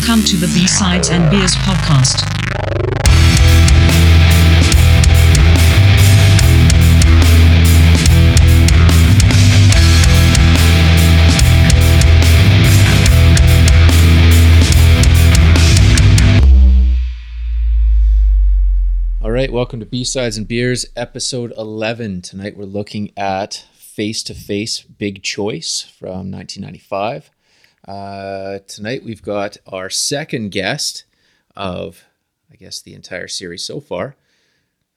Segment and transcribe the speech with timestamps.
[0.00, 2.24] Welcome to the B-Sides and Beers podcast.
[19.20, 22.22] All right, welcome to B Sides and Beers, episode 11.
[22.22, 27.30] Tonight we're looking at Face to Face Big Choice from 1995.
[27.94, 31.02] Uh, tonight we've got our second guest
[31.56, 32.04] of,
[32.52, 34.14] I guess, the entire series so far.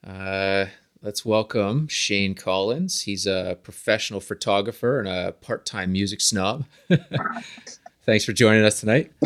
[0.06, 0.66] Uh,
[1.02, 3.02] let's welcome Shane Collins.
[3.02, 6.66] He's a professional photographer and a part time music snob.
[8.06, 9.12] Thanks for joining us tonight.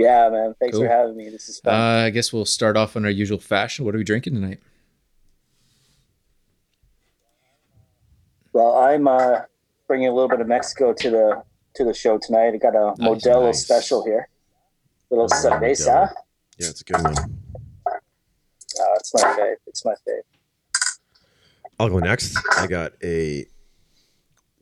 [0.00, 0.54] Yeah, man.
[0.60, 0.86] Thanks Cool.
[0.86, 1.28] for having me.
[1.28, 1.74] This is Uh, fun.
[1.74, 3.84] I guess we'll start off in our usual fashion.
[3.84, 4.60] What are we drinking tonight?
[8.52, 9.40] well, I'm uh,
[9.88, 11.42] bringing a little bit of Mexico to the
[11.74, 12.52] to the show tonight.
[12.54, 13.64] I got a Nice, Modelo nice.
[13.64, 14.28] special here.
[15.10, 15.86] Little Oh, cerveza.
[16.08, 16.12] Modelo.
[16.58, 17.14] Yeah, it's a good one.
[18.80, 19.54] Oh, it's my fave.
[19.66, 20.22] It's my fave.
[21.80, 22.36] I'll go next.
[22.56, 23.46] I got a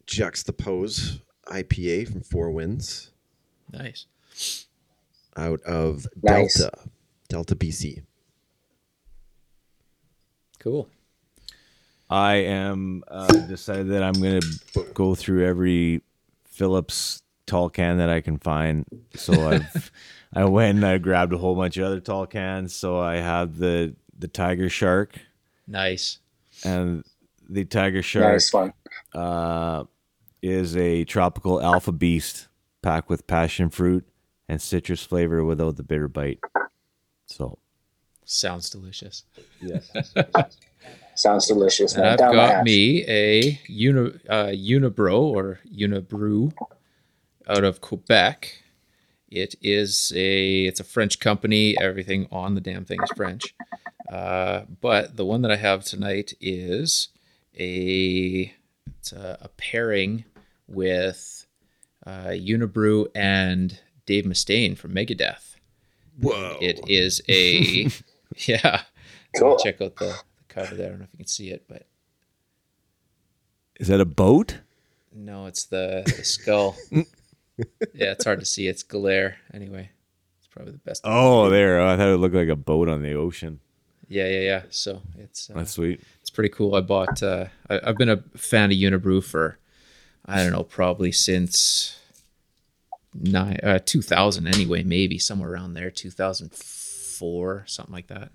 [0.06, 3.10] Juxtapose IPA from Four Winds
[3.72, 4.06] Nice.
[5.36, 6.58] out of Nice.
[6.58, 6.78] Delta,
[7.28, 8.02] Delta BC.
[10.58, 10.88] Cool.
[12.08, 14.40] I am uh, decided that I'm gonna
[14.74, 16.02] b- go through every
[16.44, 18.84] Phillips tall can that I can find.
[19.14, 19.90] So I've
[20.34, 22.74] I went and I grabbed a whole bunch of other tall cans.
[22.74, 25.18] So I have the the Tiger Shark
[25.66, 26.18] Nice.
[26.64, 27.04] and
[27.48, 28.72] the Tiger Shark Nice one.
[29.14, 29.84] uh,
[30.42, 32.48] is a tropical alpha beast
[32.82, 34.06] packed with passion fruit
[34.48, 36.38] and citrus flavor without the bitter bite.
[37.26, 37.58] So
[38.24, 39.24] Sounds delicious.
[39.60, 39.90] yes,
[41.16, 42.06] Sounds delicious, And.
[42.06, 46.52] I've Down got me a uni, uh, Unibro or Unibrew
[47.48, 48.62] out of Quebec.
[49.28, 51.76] It is a it's a French company.
[51.80, 53.54] Everything on the damn thing is French.
[54.10, 57.08] Uh, but the one that I have tonight is
[57.58, 58.54] a
[58.98, 60.24] it's a, a pairing
[60.68, 61.46] with
[62.06, 65.56] uh, Unibroue and Dave Mustaine from Megadeth.
[66.20, 66.56] Whoa.
[66.60, 67.88] It is a
[68.46, 68.82] yeah.
[69.38, 69.58] Cool.
[69.58, 70.86] Check out the, the cover there.
[70.86, 71.86] I don't know if you can see it, but
[73.78, 74.58] is that a boat?
[75.12, 76.76] no, it's the, the skull.
[76.90, 77.04] yeah,
[78.12, 78.68] it's hard to see.
[78.68, 79.38] It's glare.
[79.54, 79.90] Anyway,
[80.38, 81.02] it's probably the best.
[81.04, 81.80] Oh, there!
[81.80, 83.60] I thought it looked like a boat on the ocean.
[84.08, 84.62] Yeah, yeah, yeah.
[84.70, 86.00] So it's uh, That's sweet.
[86.20, 86.74] it's pretty cool.
[86.74, 87.22] I bought.
[87.22, 89.58] Uh, I, I've been a fan of Unibroue for
[90.26, 91.98] I don't know, probably since
[93.14, 98.30] nine uh, two thousand anyway, maybe somewhere around there, two thousand four, something like that.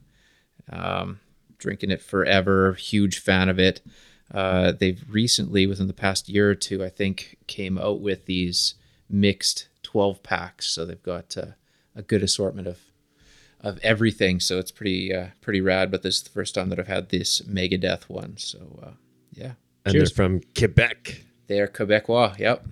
[0.69, 1.19] Um,
[1.61, 2.73] drinking it forever.
[2.73, 3.81] Huge fan of it.
[4.33, 8.75] Uh, they've recently, within the past year or two, I think, came out with these
[9.09, 10.67] mixed twelve packs.
[10.67, 11.51] So they've got uh,
[11.95, 12.79] a good assortment of
[13.59, 14.39] of everything.
[14.39, 15.91] So it's pretty uh, pretty rad.
[15.91, 18.37] But this is the first time that I've had this Megadeth one.
[18.37, 18.91] So uh,
[19.33, 19.53] yeah,
[19.85, 20.11] And Cheers.
[20.11, 21.23] they're from Quebec.
[21.47, 22.39] they are Quebecois.
[22.39, 22.67] Yep.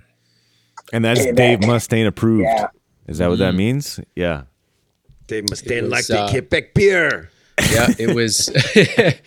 [0.94, 2.44] And that's Hey, Dave Mustaine approved.
[2.44, 2.68] Yeah.
[3.08, 4.00] Is that what that means?
[4.16, 4.44] Yeah.
[5.28, 7.30] They must It stand was, like the uh, Quebec beer.
[7.72, 9.22] Yeah, it was it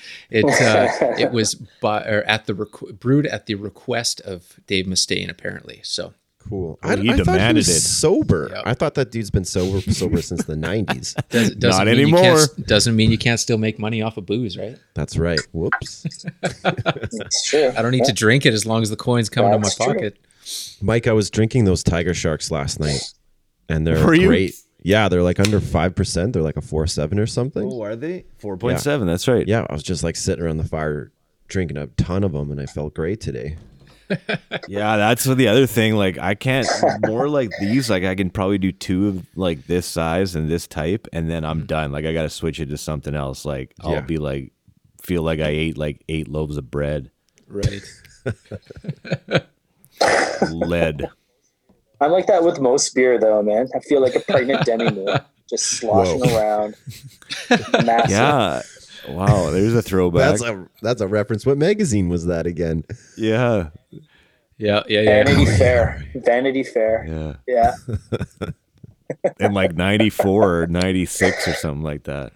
[0.44, 5.28] uh, it was by, or at the requ- brewed at the request of Dave Mustaine
[5.31, 5.81] apparently.
[5.84, 6.15] So
[6.48, 6.78] Cool.
[6.82, 7.81] Well, I, he I thought he demanded was it.
[7.82, 8.48] sober.
[8.53, 8.62] Yep.
[8.66, 11.15] I thought that dude's been sober sober since the 90s.
[11.28, 12.47] does, doesn't mean you can't- anymore.
[12.66, 14.76] doesn't mean you can't still make money off of booze, right?
[14.94, 15.38] That's right.
[15.53, 16.04] Whoops.
[16.64, 17.72] It's true.
[17.76, 19.87] I don't need to drink it as long as the coins come into my true.
[19.94, 20.19] pocket.
[20.81, 23.12] Mike, I was drinking those Tiger Sharks last night,
[23.69, 24.50] and they're Were you?
[24.82, 24.91] Great.
[24.91, 26.32] Yeah, they're like under five percent.
[26.32, 27.62] They're like a four seven or something.
[27.70, 28.25] Oh, are they?
[28.41, 29.06] 4.7.
[29.06, 29.47] That's right.
[29.47, 31.12] Yeah, I was just like sitting around the fire,
[31.48, 33.56] drinking a ton of them, and I felt great today.
[34.69, 35.94] Yeah, that's the other thing.
[35.94, 36.66] Like, I can't,
[37.06, 40.66] more like these, like, I can probably do two of like this size and this
[40.66, 41.66] type, and then I'm mm-hmm.
[41.66, 41.93] done.
[41.93, 43.44] Like, I got to switch it to something else.
[43.44, 44.00] Like, I'll Yeah.
[44.03, 44.53] be like,
[45.03, 47.10] feel like I ate like eight loaves of bread,
[47.49, 47.82] Right.
[50.50, 51.09] lead.
[52.02, 53.68] I'm like that with most beer, though, man.
[53.74, 56.37] I feel like a pregnant Demi Moore, just sloshing Whoa.
[56.37, 56.76] around.
[57.84, 58.10] Massive.
[58.10, 58.62] Yeah.
[59.08, 60.38] Wow, there's a throwback.
[60.38, 61.44] That's a that's a reference.
[61.44, 62.84] What magazine was that again?
[63.16, 63.70] yeah.
[64.58, 65.25] Yeah, yeah, yeah.
[65.25, 66.04] Vanity Fair.
[66.14, 67.37] Vanity Fair.
[67.49, 67.75] Yeah.
[67.88, 68.48] Yeah.
[69.40, 72.32] In like 94 or 96 or something like that.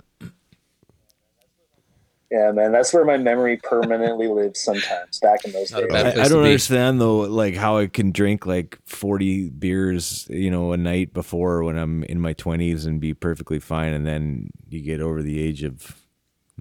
[2.37, 2.71] Yeah, man.
[2.71, 5.87] That's where my memory permanently lives sometimes back in those days.
[5.91, 10.73] I, I don't understand though, like how I can drink like forty beers, you know,
[10.73, 14.83] a night before when I'm in my twenties and be perfectly fine, and then you
[14.83, 16.05] get over the age of,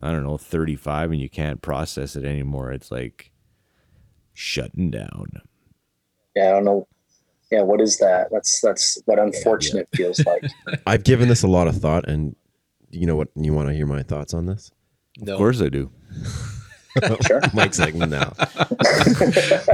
[0.01, 2.71] I don't know, thirty five, and you can't process it anymore.
[2.71, 3.33] It's like
[4.33, 5.41] shutting down.
[6.37, 6.87] Yeah, I don't know.
[7.51, 8.29] yeah, what is that?
[8.31, 10.45] That's that's what unfortunate feels like.
[10.87, 12.33] I've given this a lot of thought, and
[12.91, 13.27] you know what?
[13.35, 14.71] You want to hear my thoughts on this?
[15.17, 15.33] No.
[15.33, 15.91] Of course I do.
[17.27, 17.41] Sure.
[17.53, 18.31] Mike segment now.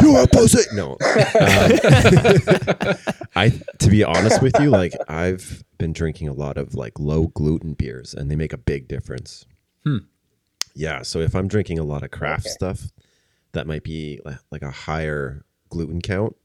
[0.02, 0.66] you are opposite.
[0.74, 0.94] No.
[0.94, 0.98] Um,
[3.36, 7.28] I, to be honest with you, like I've been drinking a lot of like low
[7.28, 9.46] gluten beers, and they make a big difference.
[9.86, 9.98] Hmm.
[10.74, 11.04] Yeah.
[11.04, 12.54] So if I'm drinking a lot of craft Okay.
[12.54, 12.92] stuff,
[13.52, 14.20] that might be
[14.52, 16.36] like a higher gluten count.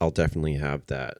[0.00, 1.18] I'll definitely have that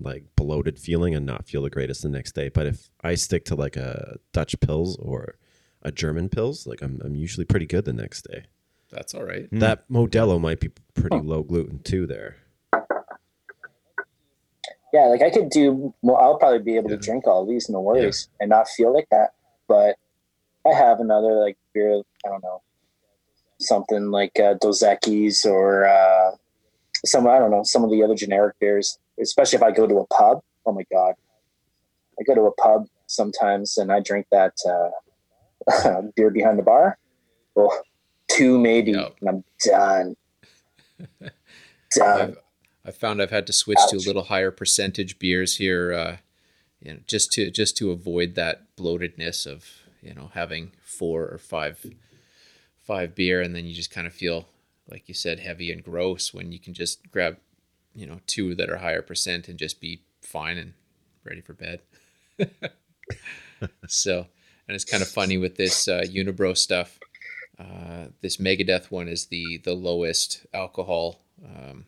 [0.00, 2.48] like bloated feeling and not feel the greatest the next day.
[2.48, 5.34] But if I stick to like a Dutch pils or
[5.84, 8.44] a German pils, like I'm, I'm usually pretty good the next day.
[8.90, 9.48] That's all right.
[9.52, 12.06] That Modelo might be pretty low gluten too.
[12.06, 12.36] There,
[14.92, 15.92] Yeah, like I could do.
[16.02, 19.08] Well, I'll probably be able to drink all these, no worries, and not feel like
[19.10, 19.30] that.
[19.66, 19.96] But
[20.66, 22.02] I have another like beer.
[22.24, 22.62] I don't know,
[23.58, 26.36] something like uh, Dos Equis or uh,
[27.04, 27.26] some.
[27.26, 28.98] I don't know some of the other generic beers.
[29.20, 30.42] Especially if I go to a pub.
[30.66, 31.14] Oh my god,
[32.18, 34.90] I go to a pub sometimes and I drink that uh,
[36.16, 36.98] beer behind the bar.
[37.54, 37.72] Well,
[38.30, 39.16] two maybe, Yep.
[39.20, 40.16] and I'm done.
[41.94, 42.20] done.
[42.20, 42.38] I've,
[42.86, 46.16] I found I've had to switch to a little higher percentage beers here, uh,
[46.80, 49.66] you know, just to just to avoid that bloatedness of
[50.02, 51.84] you know having four or five
[52.82, 54.48] five beer, and then you just kind of feel
[54.90, 57.38] like you said heavy and gross when you can just grab
[57.94, 60.74] you know two that are higher percent and just be fine and
[61.24, 61.80] ready for bed.
[63.88, 64.26] so,
[64.68, 66.98] and it's kind of funny with this uh, Unibroue stuff.
[67.58, 71.20] Uh, this Megadeth one is the the lowest alcohol.
[71.44, 71.86] Um,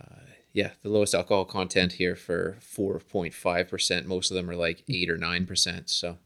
[0.00, 4.04] uh, yeah, the lowest alcohol content here for 4.5%.
[4.06, 5.88] Most of them are like 8 or 9%.
[5.88, 6.18] So,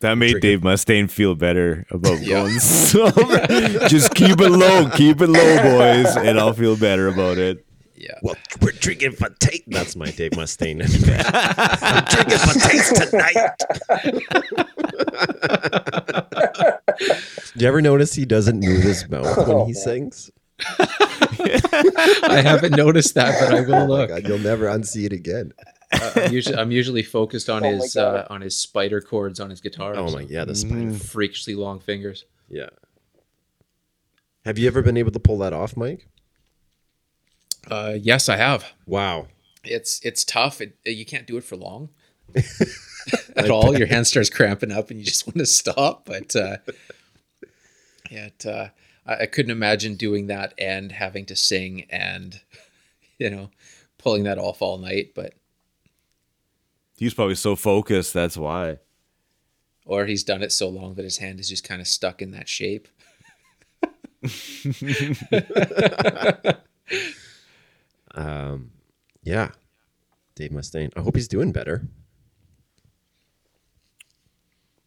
[0.00, 0.40] That made Trigger.
[0.40, 2.42] Dave Mustaine feel better about Yeah.
[2.44, 3.46] going sober.
[3.88, 7.64] Just keep it low, keep it low, boys, and I'll feel better about it.
[8.00, 8.18] Yeah.
[8.22, 9.64] well, we're drinking for taste.
[9.68, 10.80] That's my Dave Mustaine.
[11.82, 13.54] I'm drinking for taste tonight.
[17.56, 20.30] Do you ever notice he doesn't move his mouth when Oh, he sings?
[20.78, 24.08] I haven't noticed that, but I will Oh my look.
[24.10, 25.52] God, you'll never unsee it again.
[25.92, 29.48] Uh, I'm, usually, I'm usually focused on Oh his uh, on his spider chords on
[29.50, 29.94] his guitar.
[29.96, 30.92] Oh my, yeah, the spider.
[30.92, 32.24] Freakishly long fingers.
[32.48, 32.68] Yeah.
[34.44, 36.06] Have you ever been able to pull that off, Mike?
[37.70, 38.72] Uh, yes, I have.
[38.86, 39.28] Wow.
[39.64, 40.60] It's it's tough.
[40.60, 41.90] It, you can't do it for long
[43.36, 43.76] at all.
[43.76, 46.04] Your hand starts cramping up, and you just want to stop.
[46.06, 46.56] But uh,
[48.10, 48.68] it, uh,
[49.06, 52.40] I, I couldn't imagine doing that and having to sing and
[53.18, 53.50] you know
[53.98, 55.12] pulling that off all night.
[55.14, 55.34] But
[56.96, 58.78] He's probably so focused, that's why.
[59.86, 62.32] or he's done it so long that his hand is just kind of stuck in
[62.32, 62.88] that shape.
[68.18, 68.72] Um,
[69.22, 69.50] yeah.
[70.34, 70.92] Dave Mustaine.
[70.96, 71.86] I hope he's doing better.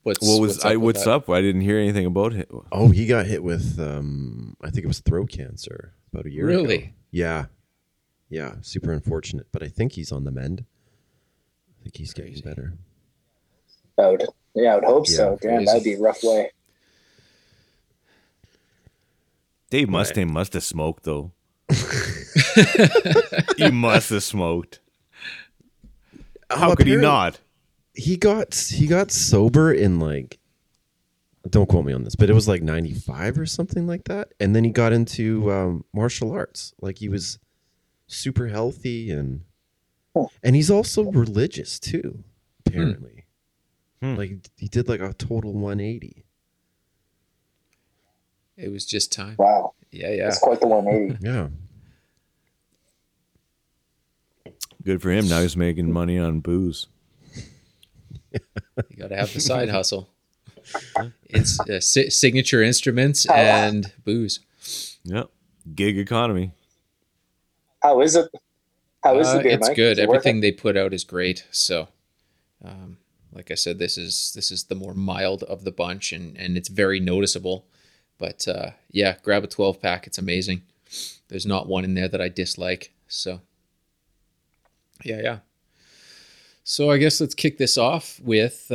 [0.03, 1.11] What's What was what's I what's that?
[1.11, 1.29] up?
[1.29, 2.45] I didn't hear anything about him.
[2.71, 6.49] Oh, he got hit with um I think it was throat cancer about a year
[6.49, 6.61] ago.
[6.61, 6.93] Really?
[7.11, 7.45] Yeah.
[8.29, 10.63] Yeah, super unfortunate, but I think he's on the mend.
[11.69, 12.73] I think he's getting better.
[13.97, 14.25] I would,
[14.55, 15.37] yeah, I would hope so.
[15.43, 16.49] Yeah, Damn, that'd be a rough way.
[19.69, 21.33] Dave Mustaine must have smoked though.
[23.57, 24.79] he must have smoked.
[26.49, 27.39] How Oh, could he not?
[27.93, 30.37] He got he got sober in like
[31.49, 34.31] don't quote me on this, but it was like 95 or something like that.
[34.39, 36.73] And then he got into um, martial arts.
[36.81, 37.39] Like he was
[38.07, 39.41] super healthy and
[40.43, 42.23] and he's also religious too,
[42.65, 43.25] apparently.
[44.01, 44.15] Hmm.
[44.15, 46.25] Like he did like a total 180.
[48.57, 49.35] It was just time.
[49.39, 50.23] Wow, Yeah, yeah.
[50.25, 51.25] that's quite the 180.
[51.25, 51.47] Yeah.
[54.83, 55.27] Good for him.
[55.27, 56.87] Now he's making money on booze.
[58.31, 60.09] You got to have the side hustle.
[61.25, 64.39] It's uh, si- signature instruments and booze.
[65.03, 65.29] Yep.
[65.75, 66.51] Gig economy.
[67.81, 68.29] How is it?
[69.03, 69.75] How is Uh, the beer, it's Mike?
[69.75, 69.91] good.
[69.93, 70.41] Is it Everything it?
[70.41, 71.45] they put out is great.
[71.51, 71.87] So,
[72.63, 72.97] um,
[73.33, 76.57] like I said, this is this is the more mild of the bunch, and and
[76.57, 77.65] it's very noticeable.
[78.17, 80.05] But uh, yeah, grab a twelve pack.
[80.07, 80.61] It's amazing.
[81.27, 82.91] There's not one in there that I dislike.
[83.07, 83.41] So,
[85.03, 85.39] yeah, yeah.
[86.63, 88.71] So I guess let's kick this off with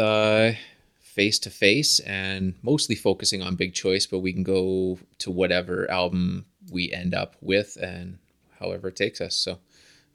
[1.00, 5.90] face to face, and mostly focusing on Big Choice, but we can go to whatever
[5.90, 8.18] album we end up with, and
[8.58, 9.34] however it takes us.
[9.34, 9.58] So.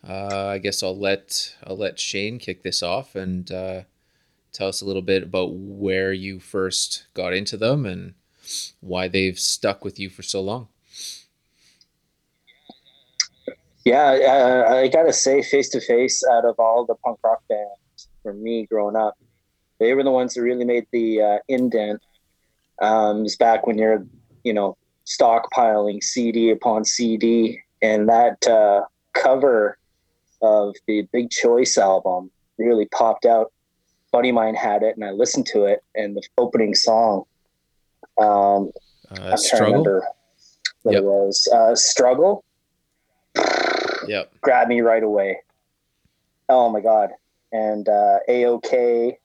[0.07, 3.81] Uh, I guess I'll let I'll let Shane kick this off and uh,
[4.51, 8.15] tell us a little bit about where you first got into them and
[8.79, 10.69] why they've stuck with you for so long.
[13.85, 18.07] Yeah, uh, I gotta say, face to face, out of all the punk rock bands
[18.21, 19.17] for me growing up,
[19.79, 22.01] they were the ones that really made the uh, indent.
[22.81, 24.05] Um, it was back when you're,
[24.43, 28.81] you know, stockpiling CD upon CD, and that uh,
[29.13, 29.77] cover
[30.43, 33.51] of the Big Choice album really popped out.
[34.11, 37.23] buddy of mine had it, and I listened to it, and the opening song.
[38.19, 38.71] Um,
[39.09, 39.65] Uh, I'm trying to struggle.
[39.67, 40.07] remember
[40.83, 41.01] what Yep.
[41.01, 41.47] it was.
[41.51, 42.43] Uh, Struggle
[44.08, 44.34] Yep.
[44.41, 45.38] grabbed me right away.
[46.50, 47.12] Oh my god!
[47.51, 49.17] And uh, AOK,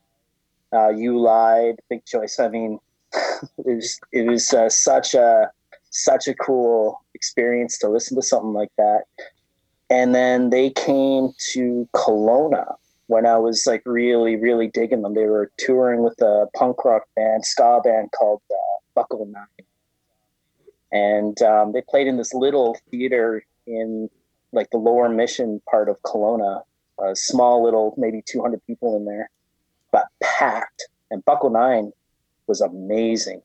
[0.72, 1.76] uh, you lied.
[1.88, 2.38] Big choice.
[2.38, 2.78] I mean,
[3.12, 5.50] it was it was uh, such a
[5.90, 9.04] such a cool experience to listen to something like that.
[9.88, 12.74] And then they came to Kelowna
[13.06, 15.14] when I was like really really digging them.
[15.14, 18.54] They were touring with a punk rock band, ska band called uh,
[18.94, 19.46] Buck-O-Nine,
[20.92, 24.08] and um, they played in this little theater in
[24.52, 26.62] like the lower mission part of Kelowna,
[27.02, 29.30] a small little, maybe 200 people in there,
[29.92, 30.88] but packed.
[31.10, 31.92] And Buck-O-Nine
[32.46, 33.42] was amazing.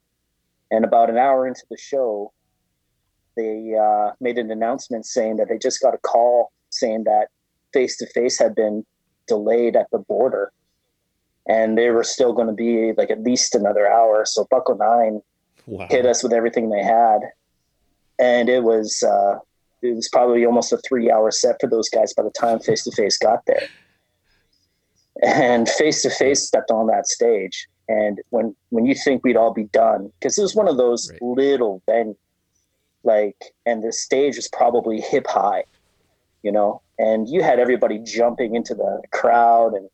[0.72, 2.32] And about an hour into the show,
[3.36, 7.28] they uh, made an announcement saying that they just got a call saying that
[7.74, 8.86] Face to Face had been
[9.28, 10.52] delayed at the border.
[11.48, 14.26] And they were still going to be like at least another hour.
[14.26, 15.22] So Buck-O-Nine
[15.68, 15.88] Wow.
[15.90, 17.20] hit us with everything they had,
[18.20, 19.38] and it was uh,
[19.82, 22.84] it was probably almost a three hour set for those guys by the time Face
[22.84, 23.70] to Face got there.
[25.24, 29.54] And Face to Face stepped on that stage, and when when you think we'd all
[29.54, 31.22] be done, because it was one of those Right.
[31.22, 32.16] little venues,
[33.04, 35.66] like, and the stage was probably hip high,
[36.44, 39.90] you know, and you had everybody jumping into the crowd and.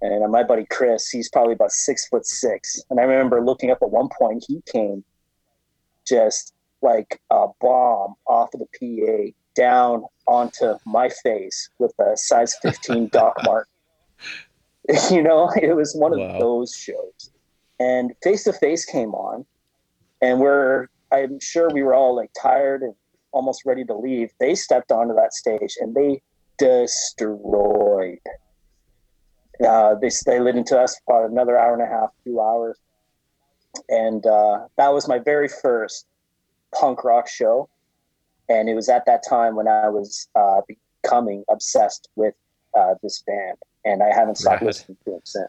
[0.00, 2.78] And my buddy Chris, he's probably about six foot six.
[2.90, 5.02] And I remember looking up at one point, he came
[6.06, 6.52] just
[6.84, 13.08] like a bomb off of the PA down onto my face with a size 15
[13.12, 13.68] Doc Mark.
[15.10, 16.38] You know, it was one of Wow.
[16.38, 17.30] those shows.
[17.80, 19.46] And Face to Face came on,
[20.20, 22.94] and we're, I'm sure we were all like tired and
[23.32, 24.30] almost ready to leave.
[24.38, 26.20] They stepped onto that stage and they
[26.58, 28.18] destroyed.
[29.66, 32.78] Uh, they, they lit into us for about another hour and a half, two hours.
[33.88, 36.06] And uh, that was my very first
[36.78, 37.68] punk rock show.
[38.48, 40.60] And it was at that time when I was uh,
[41.02, 42.34] becoming obsessed with
[42.78, 43.56] uh, this band.
[43.84, 44.66] And I haven't stopped Rad.
[44.66, 45.48] listening to them since.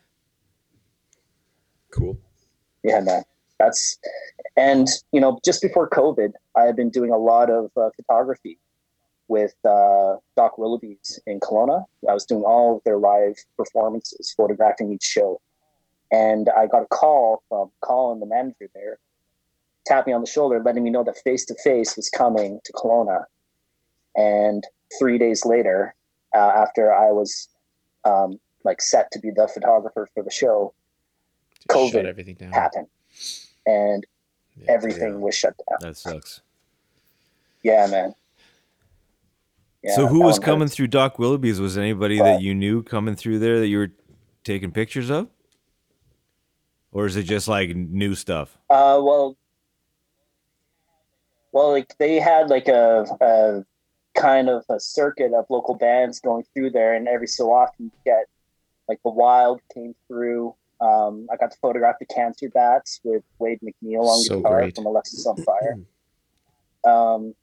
[1.91, 2.17] Cool.
[2.83, 3.23] Yeah, man.
[3.59, 3.97] That's,
[4.57, 8.59] and, you know, just before COVID, I had been doing a lot of uh, photography
[9.27, 11.85] with uh, Doc Willoughby's in Kelowna.
[12.07, 15.41] I was doing all of their live performances, photographing each show.
[16.11, 18.99] And I got a call from Colin, the manager there,
[19.85, 22.73] tapped me on the shoulder, letting me know that Face to Face was coming to
[22.73, 23.23] Kelowna.
[24.15, 24.63] And
[24.97, 25.93] three days later,
[26.33, 27.49] uh, after I was
[28.03, 30.73] um, like set to be the photographer for the show,
[31.71, 32.51] Just COVID everything down.
[32.51, 32.87] happened,
[33.65, 34.05] and
[34.57, 34.71] Yeah.
[34.71, 35.19] everything yeah.
[35.19, 35.77] was shut down.
[35.81, 36.41] That sucks.
[37.63, 38.13] Yeah, man.
[39.83, 40.75] Yeah, so who was coming hurts.
[40.75, 41.59] through Doc Willoughby's?
[41.59, 43.91] Was anybody that you knew coming through there that you were
[44.43, 45.29] taking pictures of?
[46.91, 48.57] Or is it just like new stuff?
[48.69, 49.35] Uh, well,
[51.55, 53.63] well, like they had like a, a
[54.13, 57.91] kind of a circuit of local bands going through there, and every so often you
[58.03, 58.25] get
[58.89, 60.53] like the Wild came through.
[60.81, 64.75] Um, I got to photograph the Cancer Bats with Wade MacNeil on So guitar great.
[64.75, 65.85] from Alexisonfire.
[66.85, 67.33] um,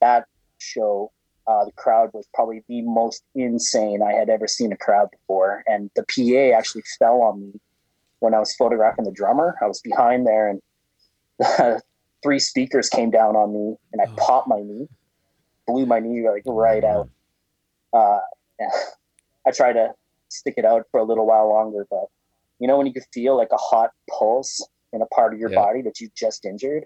[0.00, 0.26] that
[0.58, 1.12] show,
[1.46, 5.62] uh, the crowd was probably the most insane I had ever seen a crowd before,
[5.68, 7.60] and the PA actually fell on me
[8.18, 9.56] when I was photographing the drummer.
[9.62, 10.60] I was behind there, and
[12.22, 14.14] three speakers came down on me, and I Oh.
[14.16, 14.88] popped my knee,
[15.66, 17.08] blew my knee like right out.
[17.92, 18.20] Uh,
[19.46, 19.94] I tried to
[20.28, 22.06] stick it out for a little while longer, but
[22.58, 25.50] you know when you could feel like a hot pulse in a part of your
[25.50, 25.56] Yeah.
[25.56, 26.84] body that you just injured.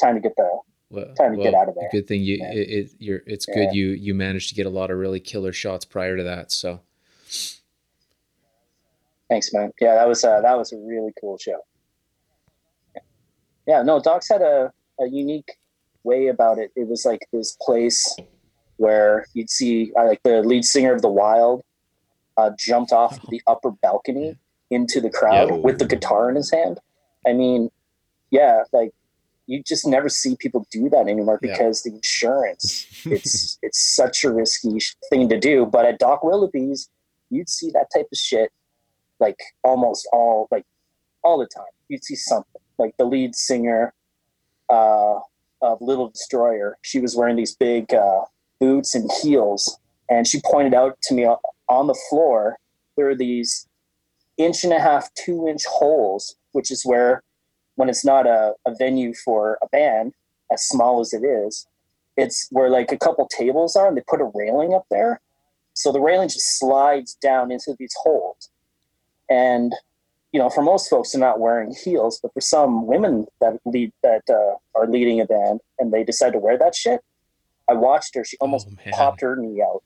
[0.00, 0.58] Time to get the
[0.90, 1.88] Well, Time to get out of there.
[1.90, 2.52] Good thing you Yeah.
[2.52, 3.54] it, it you're it's Yeah.
[3.54, 6.50] good you you managed to get a lot of really killer shots prior to that.
[6.52, 6.80] So
[9.28, 9.72] Thanks, man.
[9.80, 11.60] Yeah, that was uh, that was a really cool show.
[13.66, 15.52] Yeah, yeah no, Docs had a, a unique
[16.04, 16.70] way about it.
[16.76, 18.16] It was like this place
[18.76, 21.62] where you'd see uh, like the lead singer of the Wild
[22.36, 24.36] uh, jumped off the upper balcony
[24.70, 25.56] into the crowd Yeah.
[25.56, 26.78] with the guitar in his hand.
[27.26, 27.70] I mean,
[28.30, 28.92] yeah, like
[29.46, 31.52] you just never see people do that anymore Yeah.
[31.52, 32.84] because the insurance.
[33.06, 34.78] It's it's such a risky
[35.10, 35.64] thing to do.
[35.64, 36.88] But at Doc Willoughby's,
[37.30, 38.50] you'd see that type of shit
[39.20, 40.64] like almost all like
[41.22, 41.72] all the time.
[41.88, 43.94] You'd see something like the lead singer
[44.68, 45.18] uh,
[45.62, 46.78] of Little Destroyer.
[46.82, 48.22] She was wearing these big uh,
[48.60, 49.78] boots and heels.
[50.08, 52.58] And she pointed out to me on- the floor,
[52.96, 53.66] there are these
[54.36, 57.22] inch and a half, two inch holes, which is where,
[57.74, 60.14] when it's not a, a venue for a band,
[60.52, 61.66] as small as it is,
[62.16, 65.20] it's where like a couple tables are and they put a railing up there.
[65.74, 68.50] So the railing just slides down into these holes.
[69.28, 69.74] And,
[70.36, 73.90] you know, for most folks, they're not wearing heels, but for some women that lead
[74.02, 77.00] that uh, are leading a band and they decide to wear that shit,
[77.70, 78.22] I watched her.
[78.22, 79.82] She almost Oh, popped her knee out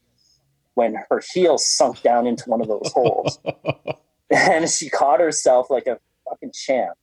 [0.74, 3.38] when her heel sunk down into one of those holes.
[4.32, 6.96] And she caught herself like a fucking champ.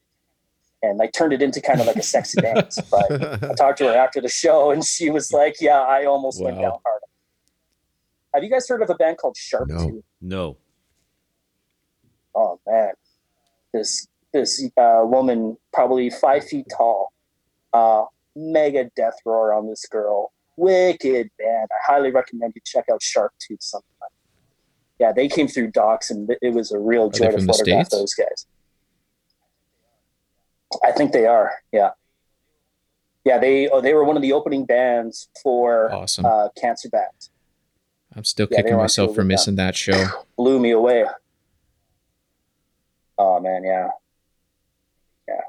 [0.84, 2.80] And I turned it into kind of like a sexy dance.
[2.92, 3.10] But
[3.44, 6.58] I talked to her after the show and she was like, Yeah, I almost went
[6.58, 7.01] down hard.
[8.34, 9.77] Have you guys heard of a band called Sharp No.
[9.89, 10.04] Tooth?
[10.22, 10.58] No.
[12.36, 12.92] oh man,
[13.74, 17.13] this this uh, woman, probably five feet tall,
[17.74, 18.03] uh,
[18.36, 20.31] mega death roar on this girl.
[20.57, 21.67] Wicked band.
[21.71, 24.09] I highly recommend you check out Sharptooth sometime.
[25.00, 28.47] Yeah, they came through docks, and it was a real joy to photograph those guys.
[30.83, 31.51] I think they are.
[31.71, 31.91] Yeah,
[33.24, 33.38] yeah.
[33.38, 36.25] They oh, they were one of the opening bands for awesome.
[36.25, 37.29] uh, Cancer Bats.
[38.15, 40.07] I'm still yeah, kicking myself for missing that show.
[40.38, 41.05] blew me away.
[43.17, 43.89] Oh man, yeah,
[45.27, 45.41] yeah,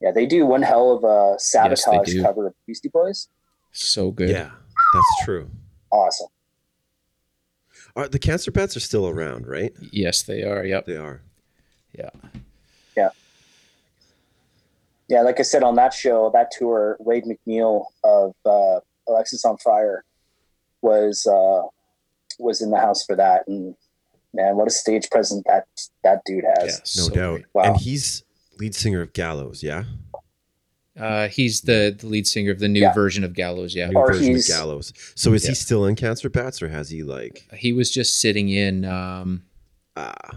[0.00, 0.10] yeah.
[0.12, 2.22] They do one hell of a sabotage do.
[2.22, 3.28] cover of Beastie Boys.
[3.72, 4.30] So good.
[4.30, 4.50] yeah,
[4.94, 5.50] that's true.
[5.90, 6.28] Awesome.
[7.96, 9.72] Are, the cancer bats are still around, right?
[9.92, 10.64] Yes, they are.
[10.64, 10.86] Yep.
[10.86, 11.22] They are.
[11.96, 12.10] Yeah.
[12.96, 13.10] Yeah.
[15.08, 20.00] Yeah, like I said on that show, that tour, Wade MacNeil of uh, Alexisonfire
[20.82, 21.68] was uh,
[22.38, 23.76] was in the house for that, and
[24.34, 25.66] man, what a stage presence that
[26.02, 26.62] that dude Yeah.
[26.64, 26.80] has.
[26.96, 27.40] No so doubt.
[27.54, 27.62] Wow.
[27.64, 28.22] And he's
[28.58, 29.84] lead singer of Gallows, yeah?
[30.98, 32.92] Uh, he's the, the lead singer of the new Yeah.
[32.92, 33.74] version of Gallows.
[33.74, 33.88] Yeah.
[33.88, 34.92] New Or version of Gallows.
[35.16, 35.50] So is Yeah.
[35.50, 38.84] he still in Cancer Bats or has he like He was just sitting in.
[38.84, 39.44] Um,
[39.96, 40.36] ah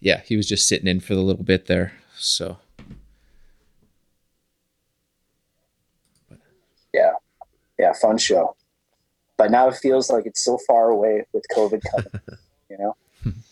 [0.00, 1.92] yeah, he was just sitting in for the little bit there.
[2.18, 2.58] So
[6.92, 7.12] Yeah,
[7.78, 8.56] yeah, fun show.
[9.36, 12.10] But now it feels like it's so far away with COVID coming.
[12.70, 12.96] you know,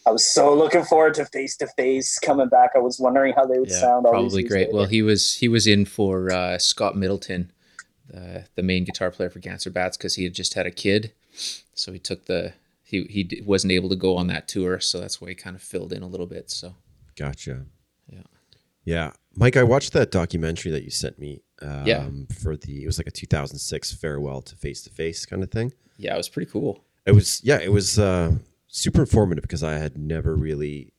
[0.07, 2.71] I was so looking forward to face to face coming back.
[2.75, 4.07] I was wondering how they would yeah, sound.
[4.09, 4.69] probably great.
[4.69, 4.77] later.
[4.77, 7.51] Well, he was he was in for uh, Scott Middleton,
[8.15, 11.13] uh, the main guitar player for Cancer Bats, because he had just had a kid,
[11.75, 15.01] so he took the he he d- wasn't able to go on that tour, so
[15.01, 16.51] that's why he kind of filled in a little bit.
[16.51, 16.75] So
[17.19, 17.65] gotcha.
[18.09, 18.21] Yeah.
[18.85, 19.11] Yeah.
[19.35, 21.43] Mike, I watched that documentary that you sent me.
[21.63, 22.07] Um, Yeah.
[22.41, 25.73] for the it was like a 2006 farewell to face to face kind of thing.
[25.97, 26.85] yeah, it was pretty cool.
[27.07, 28.33] It was yeah, it was uh,
[28.69, 30.93] super informative because I had never really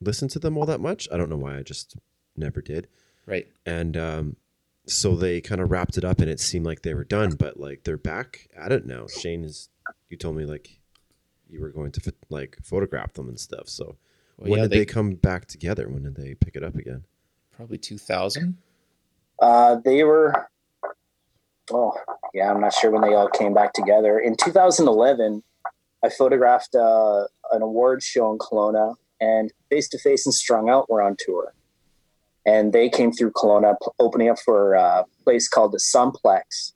[0.00, 1.08] listened to them all that much.
[1.12, 1.96] I don't know why I just
[2.36, 2.88] never did.
[3.26, 3.48] Right.
[3.64, 4.36] And um,
[4.86, 7.58] so they kind of wrapped it up, and it seemed like they were done, but
[7.58, 9.06] like they're back at it now.
[9.06, 9.68] Shane is.
[10.08, 10.78] You told me like
[11.48, 13.68] you were going to ph- like photograph them and stuff.
[13.68, 13.96] So
[14.36, 15.88] Well, when yeah, did they, they, come back together?
[15.88, 17.04] When did they pick it up again?
[17.62, 18.56] probably 2000.
[19.40, 20.48] Uh, they were,
[21.70, 21.94] oh,
[22.34, 24.18] yeah, I'm not sure when they all came back together.
[24.18, 25.42] In 2011,
[26.04, 30.90] I photographed uh, an award show in Kelowna, and Face to Face and Strung Out
[30.90, 31.54] were on tour.
[32.44, 36.72] And they came through Kelowna, p- opening up for a place called the Sunplex,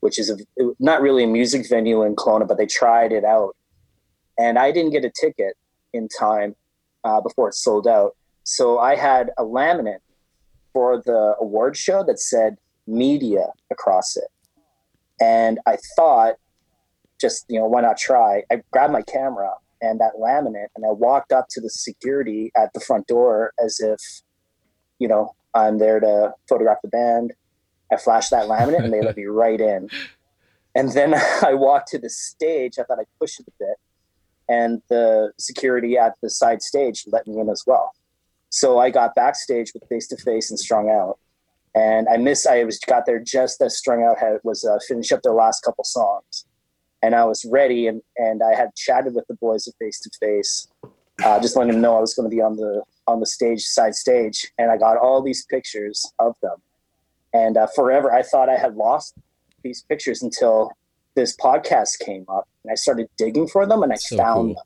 [0.00, 0.36] which is a,
[0.78, 3.54] not really a music venue in Kelowna, but they tried it out.
[4.38, 5.54] And I didn't get a ticket
[5.92, 6.56] in time
[7.04, 8.16] uh, before it sold out.
[8.44, 10.00] So I had a laminate
[10.72, 12.56] for the award show that said
[12.86, 14.28] media across it.
[15.20, 16.36] And I thought,
[17.20, 18.42] just, you know, why not try?
[18.50, 22.72] I grabbed my camera and that laminate and I walked up to the security at
[22.72, 24.00] the front door as if,
[24.98, 27.32] you know, I'm there to photograph the band.
[27.92, 29.88] I flashed that laminate and they let me right in.
[30.74, 32.78] And then I walked to the stage.
[32.78, 33.76] I thought I'd push it a bit.
[34.48, 37.92] And the security at the side stage let me in as well.
[38.50, 41.18] So I got backstage with face to face and strung out.
[41.74, 45.12] And I missed, I was got there just as strung out had was uh, finished
[45.12, 46.46] up their last couple songs.
[47.02, 50.66] And I was ready and, and I had chatted with the boys face to face,
[51.24, 53.62] uh, just letting them know I was going to be on the, on the stage,
[53.62, 54.50] side stage.
[54.58, 56.56] And I got all these pictures of them.
[57.32, 59.14] And uh, forever, I thought I had lost
[59.62, 60.72] these pictures until
[61.14, 64.54] this podcast came up and I started digging for them and I So found cool.
[64.54, 64.62] them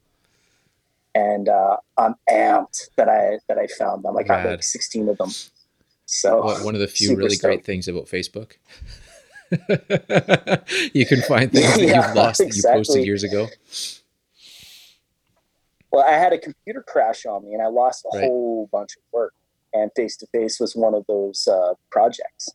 [1.14, 4.16] and uh, I'm amped that I that I found them.
[4.16, 5.30] I got like 16 of them.
[6.06, 8.52] So What- one of the few really great things about Facebook.
[10.94, 13.48] you can find things that Yeah, you've lost that you posted years ago.
[15.90, 18.24] well, I had a computer crash on me and I lost a Right.
[18.24, 19.34] whole bunch of work.
[19.74, 22.50] And face to face was one of those uh, projects.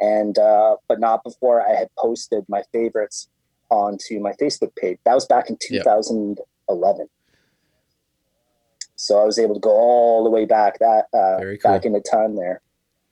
[0.00, 3.28] And uh, but not before I had posted my favorites
[3.70, 4.98] onto my Facebook page.
[5.04, 5.82] That was back in Yeah.
[5.82, 7.08] 2011.
[8.94, 11.72] So I was able to go all the way back that uh, Very cool.
[11.72, 12.60] back into time there,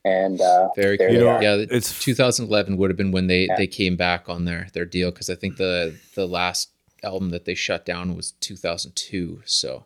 [0.05, 1.19] and uh, Very there cool.
[1.19, 3.57] they know, yeah, it's- it's 2011 would have been when they Yeah.
[3.57, 6.71] they came back on their their deal because I think the the last
[7.03, 9.43] album that they shut down was 2002.
[9.45, 9.85] So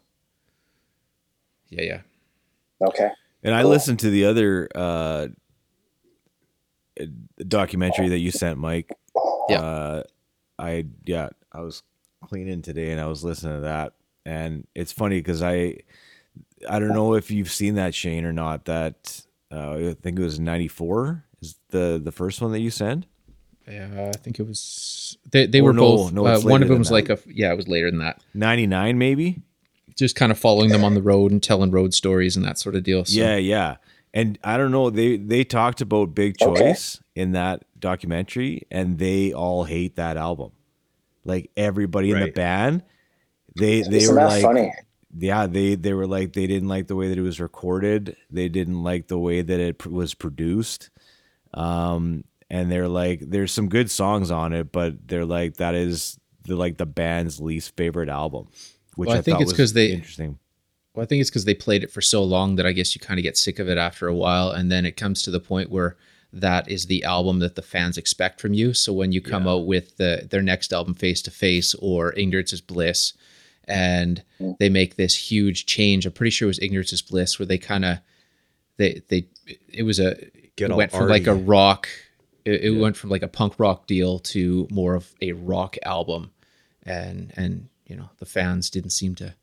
[1.68, 2.00] yeah, yeah,
[2.80, 3.10] Okay.
[3.42, 3.70] And I Cool.
[3.70, 5.28] listened to the other uh,
[7.00, 7.04] uh,
[7.46, 8.90] documentary that you sent, Mike.
[9.48, 9.60] Yeah.
[9.60, 10.02] Uh,
[10.58, 11.82] I yeah, I was
[12.26, 13.92] cleaning today and I was listening to that,
[14.26, 15.76] and it's funny because I
[16.68, 18.64] I don't know if you've seen that Shane or not.
[18.64, 23.06] That uh, I think it was '94 is the the first one that you sent.
[23.66, 24.10] yeah.
[24.14, 26.12] I think it was they they Or were no, both.
[26.12, 26.94] no, uh, one of them was that.
[26.94, 28.22] like a yeah, it was later than that.
[28.34, 29.42] '99 maybe.
[29.96, 32.76] Just kind of following them on the road and telling road stories and that sort
[32.76, 33.04] of deal.
[33.04, 33.76] So, Yeah, yeah.
[34.14, 36.60] And I don't know, they they talked about Big Okay.
[36.70, 40.52] Choice in that documentary and they all hate that album.
[41.24, 42.84] Like everybody in the band,
[43.56, 44.72] they they Isn't were like funny?
[45.16, 48.16] Yeah, they they were like they didn't like the way that it was recorded.
[48.30, 50.90] They didn't like the way that it pr- was produced.
[51.54, 56.18] Um and they're like there's some good songs on it, but they're like that is
[56.44, 58.48] the like the band's least favorite album,
[58.96, 60.38] which Well, I I, think it's because they- interesting.
[60.94, 63.00] Well, I think it's because they played it for so long that I guess you
[63.00, 65.38] kind of get sick of it after a while, and then it comes to the
[65.38, 65.96] point where
[66.32, 68.74] that is the album that the fans expect from you.
[68.74, 69.52] So when you come Yeah.
[69.52, 73.12] out with the their next album, Face to Face or Ignorance is Bliss,
[73.68, 74.22] and
[74.58, 77.58] they make this huge change, I'm pretty sure it was Ignorance is Bliss, where they
[77.58, 77.98] kind of
[78.76, 79.26] they they
[79.68, 80.16] it was a
[80.56, 81.88] Get it went from like a rock,
[82.44, 86.32] it, it went from like a punk rock deal to more of a rock album,
[86.84, 89.34] and and you know the fans didn't seem to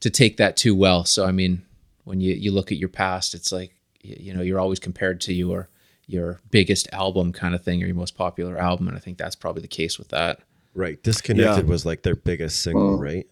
[0.00, 1.04] to take that too well.
[1.04, 1.62] So I mean,
[2.04, 5.20] when you you look at your past, it's like y- you know you're always compared
[5.22, 5.68] to your
[6.06, 9.36] your biggest album kind of thing or your most popular album, and I think that's
[9.36, 10.40] probably the case with that.
[10.74, 11.02] Right.
[11.02, 11.70] Disconnected Yeah.
[11.70, 13.26] was like their biggest single, right?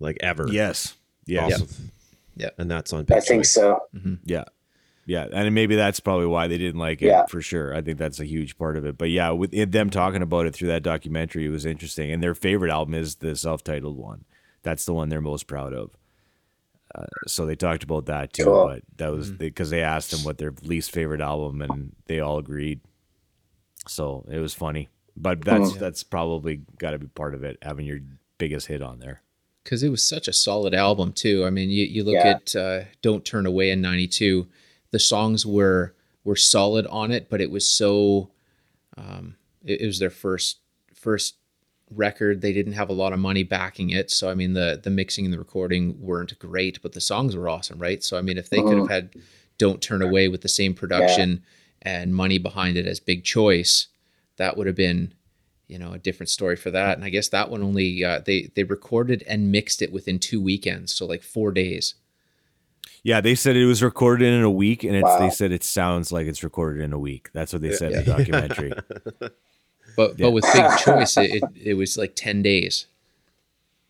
[0.00, 0.48] Like ever.
[0.50, 0.94] Yes.
[1.26, 1.44] Yeah.
[1.44, 1.60] Off Yep.
[1.60, 1.80] of-
[2.36, 2.54] Yep.
[2.58, 3.50] And that's on I Big think Choice.
[3.52, 3.80] so.
[3.94, 4.14] Mm-hmm.
[4.24, 4.44] Yeah.
[5.06, 5.26] Yeah.
[5.32, 7.26] And maybe that's probably why they didn't like it Yeah.
[7.26, 7.74] for sure.
[7.74, 8.96] I think that's a huge part of it.
[8.96, 12.12] But yeah, with them talking about it through that documentary, it was interesting.
[12.12, 14.24] And their favorite album is the self titled one.
[14.62, 15.96] That's the one they're most proud of.
[16.94, 18.44] Uh, so they talked about that too.
[18.44, 18.66] Cool.
[18.68, 19.38] But that was mm-hmm.
[19.38, 22.80] because they asked them what their least favorite album and they all agreed.
[23.86, 24.88] So it was funny.
[25.16, 25.78] But that's mm.
[25.78, 27.98] that's probably got to be part of it, having your
[28.38, 29.22] biggest hit on there.
[29.68, 31.44] Because it was such a solid album too.
[31.44, 32.38] I mean, you, you look Yeah.
[32.40, 34.46] at uh, "Don't Turn Away" in '92.
[34.92, 38.30] The songs were were solid on it, but it was so.
[38.96, 40.60] Um, it, it was their first
[40.94, 41.34] first
[41.90, 42.40] record.
[42.40, 45.26] They didn't have a lot of money backing it, so I mean, the the mixing
[45.26, 48.02] and the recording weren't great, but the songs were awesome, right?
[48.02, 49.14] So I mean, if they could have had
[49.58, 51.44] "Don't Turn Away" with the same production
[51.82, 53.88] and money behind it as Big Choice,
[54.38, 55.12] that would have been
[55.68, 58.50] you know a different story for that and i guess that one only uh, they
[58.54, 61.94] they recorded and mixed it within two weekends so like four days
[63.04, 65.18] Yeah, they said it was recorded in a week, and it's Wow.
[65.20, 67.30] they said it sounds like it's recorded in a week.
[67.32, 68.72] That's what they said in the documentary.
[69.96, 70.26] but Yeah.
[70.26, 72.86] but with big choice it, it, it was like 10 days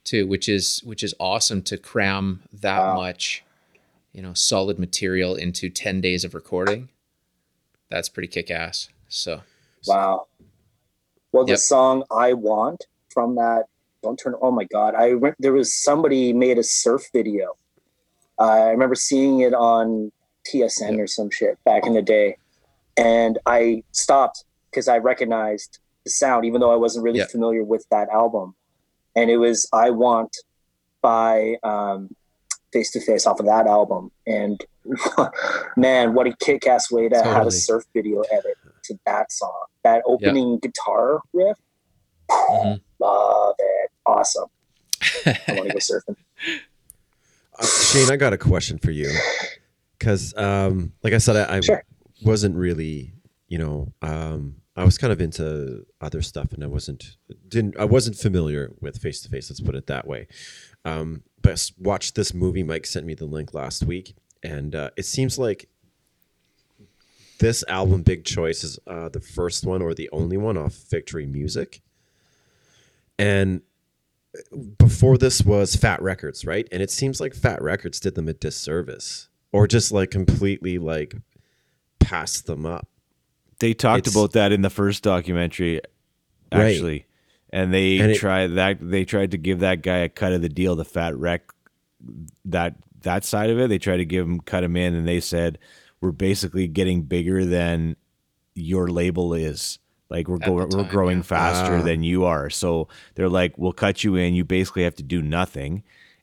[0.05, 2.95] too which is which is awesome to cram that Wow.
[2.97, 3.45] much
[4.13, 6.89] you know solid material into 10 days of recording
[7.89, 9.41] that's pretty kick-ass so
[9.87, 10.27] Wow.
[11.33, 11.59] Well, the Yep.
[11.61, 13.65] song "I Want" from that
[14.03, 14.95] "Don't Turn." Oh my God!
[14.95, 17.55] I re- there was somebody made a surf video.
[18.39, 20.13] I remember seeing it on
[20.47, 22.37] TSN or some shit back in the day,
[22.97, 27.27] and I stopped because I recognized the sound, even though I wasn't really Yeah.
[27.27, 28.55] familiar with that album.
[29.17, 30.35] And it was "I Want"
[31.03, 32.15] by um,
[32.73, 34.65] Face to Face off of that album, and
[35.77, 38.57] man, what a kick-ass way to have a surf video edit
[38.89, 39.65] to that song.
[39.85, 41.57] That opening guitar riff,
[42.31, 42.81] mhm.
[43.01, 43.91] love it.
[44.05, 44.49] Awesome.
[45.25, 46.17] I want to go surfing.
[47.59, 49.11] Uh, Shane, I got a question for you.
[49.99, 51.83] Because, um, like I said, I, I Sure.
[52.23, 53.13] wasn't really,
[53.49, 57.17] you know, um, I was kind of into other stuff, and I wasn't
[57.49, 59.51] didn't I wasn't familiar with face to face.
[59.51, 60.29] Let's put it that way.
[60.85, 62.63] Um, but I s- watched this movie.
[62.63, 65.69] Mike sent me the link last week, and uh, it seems like
[67.39, 71.27] this album, Big Choice, is uh, the first one or the only one off Victory
[71.27, 71.81] Music.
[73.19, 73.63] And
[74.79, 76.69] before this was Fat Records, right?
[76.71, 81.15] And it seems like Fat Records did them a disservice, or just like completely like
[81.99, 82.89] passed them up.
[83.59, 85.81] They talked It's- about that in the first documentary,
[86.53, 86.71] Right.
[86.73, 87.07] actually,
[87.51, 88.79] and they And it- tried that.
[88.81, 91.51] They tried to give that guy a cut of the deal, the fat wreck.
[92.45, 95.19] That that side of it, they tried to give him cut him in, and they
[95.21, 95.59] said
[96.01, 97.97] we're basically getting bigger than
[98.55, 99.79] your label is.
[100.11, 101.23] Like we're At the going, we're growing yeah.
[101.25, 101.83] faster Ah.
[101.83, 102.49] than you are.
[102.51, 104.35] So they're like, we'll cut you in.
[104.35, 105.83] You basically have to do nothing,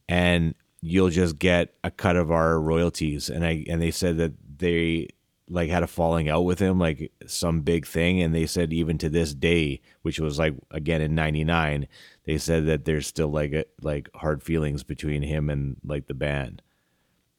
[0.10, 3.30] and you'll just get a cut of our royalties.
[3.30, 5.10] And I and they said that they
[5.48, 8.20] like had a falling out with him, like some big thing.
[8.24, 11.88] And they said even to this day, which was like again in '99,
[12.24, 16.16] they said that there's still like a, like hard feelings between him and like the
[16.16, 16.64] band.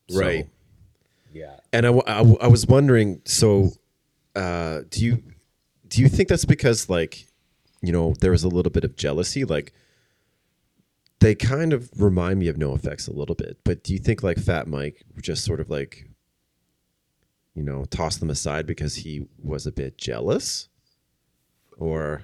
[0.09, 0.49] So, Right.
[1.37, 1.57] Yeah.
[1.72, 1.90] And I
[2.49, 3.70] was wondering, so
[4.35, 5.22] uh, do you
[5.88, 7.27] do you think that's because like
[7.83, 9.44] you know there was a little bit of jealousy?
[9.44, 9.72] Like
[11.20, 14.38] they kind of remind me of NOFX a little bit, but do you think like
[14.38, 16.09] Fat Mike just sort of like
[17.55, 20.68] you know tossed them aside because he was a bit jealous,
[21.77, 22.22] or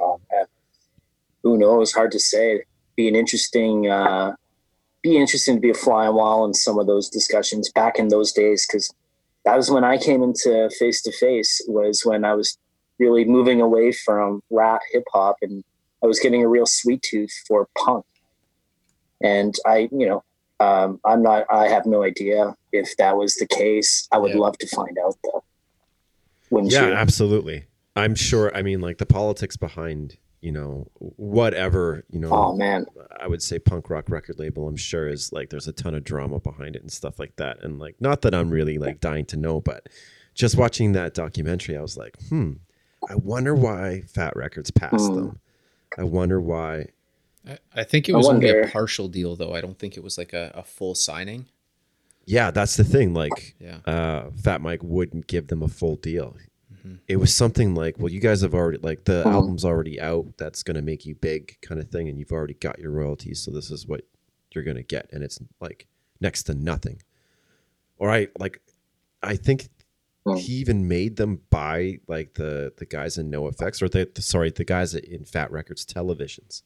[0.00, 0.44] Oh, man.
[1.42, 1.92] Who knows?
[1.92, 2.64] Hard to say.
[2.96, 4.34] Be an interesting, uh,
[5.02, 8.08] be interesting to be a fly on wall in some of those discussions back in
[8.08, 8.92] those days because
[9.44, 11.60] that was when I came into face to face.
[11.68, 12.58] Was when I was
[12.98, 15.62] really moving away from rap, hip hop, and
[16.02, 18.04] I was getting a real sweet tooth for punk.
[19.22, 20.24] And I, you know,
[20.58, 21.46] um, I'm not.
[21.50, 24.08] I have no idea if that was the case.
[24.10, 24.38] I would Yeah.
[24.38, 25.44] love to find out though.
[26.50, 26.94] Wouldn't yeah, you?
[26.94, 27.66] absolutely.
[27.94, 28.54] I'm sure.
[28.54, 32.30] I mean, like the politics behind you know whatever you know.
[32.30, 32.86] Oh man.
[33.18, 36.04] I would say punk rock record label, I'm sure is like there's a ton of
[36.04, 37.62] drama behind it and stuff like that.
[37.64, 39.88] And like not that I'm really like dying to know, but
[40.34, 42.52] just watching that documentary, I was like, hmm,
[43.10, 45.14] I wonder why Fat Records passed Hmm.
[45.16, 45.40] them.
[45.98, 46.86] I wonder why.
[47.48, 49.54] I, I think it was only a partial deal, though.
[49.54, 51.46] I don't think it was like a, a full signing.
[52.26, 53.14] Yeah, that's the thing.
[53.14, 53.78] Like, Yeah.
[53.86, 56.36] uh, Fat Mike wouldn't give them a full deal.
[56.86, 56.98] Mhm.
[57.08, 59.32] It was something like, well, you guys have already like the Mhm.
[59.32, 60.36] album's already out.
[60.36, 63.40] That's gonna make you big, kind of thing, and you've already got your royalties.
[63.40, 64.02] So this is what
[64.52, 65.86] you're gonna get, and it's like
[66.20, 67.02] next to nothing.
[67.98, 68.60] Or I like,
[69.22, 69.68] I think
[70.38, 74.50] he even made them buy like the the guys in NOFX, or the, the sorry,
[74.50, 76.62] the guys in Fat Records televisions.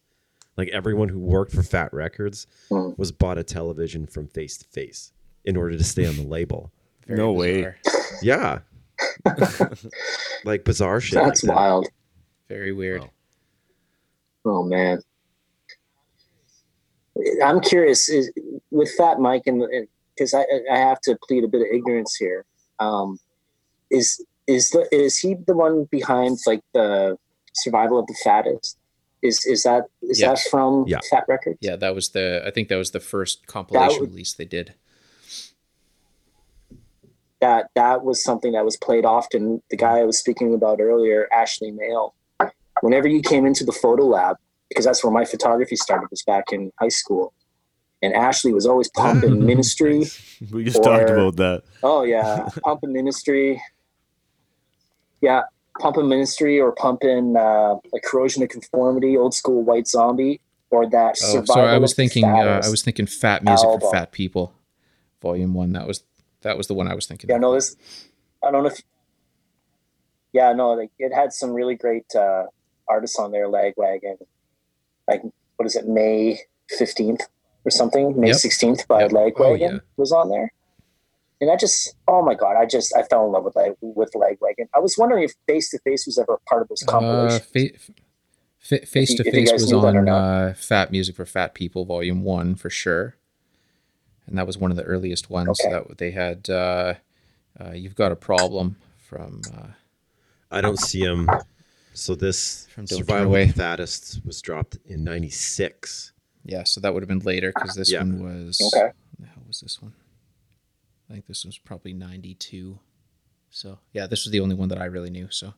[0.57, 2.91] Like everyone who worked for Fat Records Hmm.
[2.97, 5.13] was bought a television from Face to Face
[5.45, 6.73] in order to stay on the label.
[7.07, 7.75] Very No way.
[8.23, 8.61] Yeah.
[10.45, 11.15] like bizarre shit.
[11.23, 11.57] That's like that.
[11.57, 11.89] wild.
[12.49, 13.03] Very weird.
[13.03, 13.11] Wow.
[14.47, 15.01] Oh man,
[17.45, 18.31] I'm curious is,
[18.71, 19.63] with Fat Mike and
[20.17, 22.45] because I I have to plead a bit of ignorance here.
[22.79, 23.19] Um,
[23.91, 27.17] is is the is he the one behind like the
[27.55, 28.79] survival of the fattest?
[29.23, 30.29] Is is that is Yeah.
[30.31, 31.01] that from Yeah.
[31.11, 31.59] Fat Records?
[31.61, 32.43] Yeah, that was the.
[32.47, 34.75] I think that was the first compilation would- release they did.
[37.41, 39.63] That that was something that was played often.
[39.71, 42.15] The guy I was speaking about earlier, Ashley Mail.
[42.83, 44.37] Whenever you came into the photo lab,
[44.69, 47.33] because that's where my photography started, was back in high school,
[48.03, 50.05] and Ashley was always pumping Ministry.
[50.53, 51.63] We just talked about that.
[51.83, 53.61] Oh yeah, pumping ministry.
[55.21, 55.43] Yeah,
[55.79, 61.17] pumping ministry or pumping uh, like corrosion of conformity, old school white zombie, or that
[61.23, 61.55] Oh, survival.
[61.55, 62.25] so I was thinking.
[62.25, 62.61] Uh.
[62.65, 63.81] I was thinking fat music album.
[63.81, 64.55] for fat people,
[65.21, 65.73] volume one.
[65.73, 66.03] That was
[66.43, 67.31] that was the one I was thinking.
[67.31, 67.43] Yeah, of.
[67.43, 67.77] no, this.
[68.43, 68.81] I don't know if.
[70.33, 72.45] Yeah, no, like it had some really great uh,
[72.89, 74.17] artists on there, Lagwagon.
[75.09, 75.23] Like,
[75.57, 77.23] what is it, May fifteenth
[77.65, 78.19] or something?
[78.19, 78.37] May Yep.
[78.37, 79.11] sixteenth by Yep.
[79.11, 79.79] Lagwagon Oh, yeah.
[79.97, 80.53] was on there.
[81.43, 84.11] And I just, oh my god, I just, I fell in love with Lag, with
[84.15, 84.69] Lagwagon.
[84.75, 87.71] I was wondering if Face to Face was ever a part of those Uh, fa-
[88.59, 91.87] fa- face to face was knew that or on uh, Fat Music for Fat People,
[91.87, 93.17] Volume One for sure,
[94.31, 95.71] and that was one of the earliest ones Okay.
[95.71, 96.49] that they had.
[96.49, 96.95] Uh,
[97.61, 99.45] uh, You've got a problem from.
[99.55, 99.67] Uh,
[100.51, 101.29] I don't see him.
[101.93, 103.43] So this From Don't Survival Away.
[103.49, 106.13] of Fattest was dropped in '96.
[106.45, 107.99] yeah, so that would have been later because this Yeah.
[107.99, 108.59] one was.
[108.75, 108.93] Okay.
[109.27, 109.93] How was this one?
[111.11, 112.79] I think this was probably '92.
[113.51, 115.27] So yeah, this was the only one that I really knew.
[115.31, 115.55] So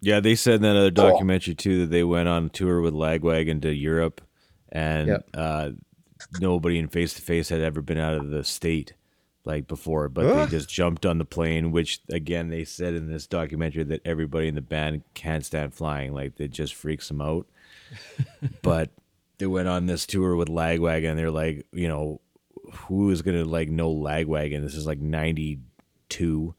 [0.00, 3.62] Yeah, they said in that other documentary too that they went on tour with Lagwagon
[3.62, 4.20] to Europe,
[4.70, 5.28] and Yep.
[5.34, 5.70] uh,
[6.40, 8.94] nobody in Face to Face had ever been out of the state
[9.44, 10.44] like before, but Huh?
[10.44, 11.70] they just jumped on the plane.
[11.72, 16.12] Which again, they said in this documentary that everybody in the band can't stand flying,
[16.12, 17.46] like it just freaks them out.
[18.62, 18.90] but
[19.38, 21.10] they went on this tour with Lagwagon.
[21.10, 22.20] And they're like, you know,
[22.72, 24.62] who is gonna like know Lagwagon?
[24.62, 25.60] This is like ninety
[26.08, 26.54] two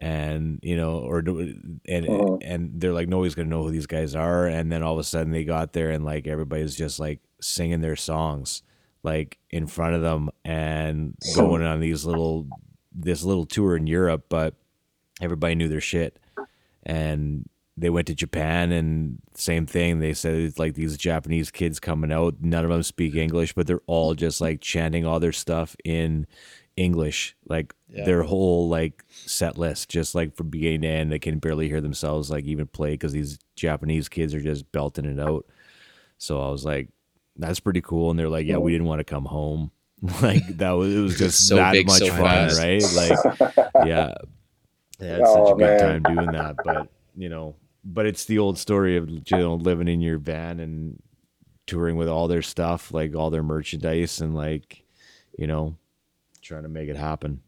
[0.00, 2.38] and you know or and Mhm.
[2.44, 5.04] and they're like nobody's gonna know who these guys are and then all of a
[5.04, 8.62] sudden they got there and like everybody's just like singing their songs
[9.02, 12.46] like in front of them and going on these little
[12.92, 14.54] this little tour in Europe but
[15.20, 16.18] everybody knew their shit
[16.84, 21.78] and they went to Japan and same thing they said it's like these Japanese kids
[21.78, 25.32] coming out none of them speak English but they're all just like chanting all their
[25.32, 26.26] stuff in
[26.76, 28.04] English, like Yeah.
[28.04, 31.10] their whole like set list, just like from beginning to end.
[31.10, 35.04] They can barely hear themselves like even play because these Japanese kids are just belting
[35.04, 35.44] it out.
[36.18, 36.88] So I was like,
[37.38, 38.10] that's pretty cool.
[38.10, 39.70] And they're like, yeah, we didn't want to come home.
[40.22, 42.58] like that was it was just So that big, much so fun, fast.
[42.60, 42.82] right?
[42.94, 44.14] Like, yeah,
[44.98, 46.02] they had such Oh, a good man.
[46.02, 46.56] time doing that.
[46.64, 50.60] But you know, but it's the old story of you know living in your van
[50.60, 51.02] and
[51.66, 54.84] touring with all their stuff, like all their merchandise, and like
[55.36, 55.76] you know,
[56.42, 57.40] trying to make it happen.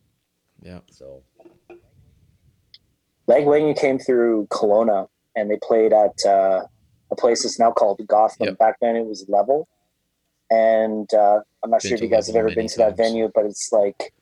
[0.62, 0.80] Yeah.
[0.90, 1.22] So
[3.28, 6.62] Lagwagon came through Kelowna and they played at uh,
[7.10, 8.46] a place that's now called Gotham.
[8.48, 8.58] Yep.
[8.58, 9.68] Back then it was Level.
[10.50, 12.96] And uh, I'm not Been sure if you guys have ever been many to that
[12.96, 14.12] venue, but it's like,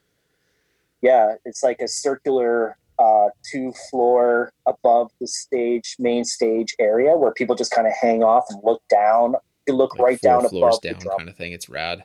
[1.01, 7.33] yeah, it's like a circular uh, two floor above the stage, main stage area where
[7.33, 9.35] people just kind of hang off and look down.
[9.67, 11.17] You look Like right four down floors above down the drum.
[11.19, 11.53] kind of thing.
[11.53, 12.05] It's rad.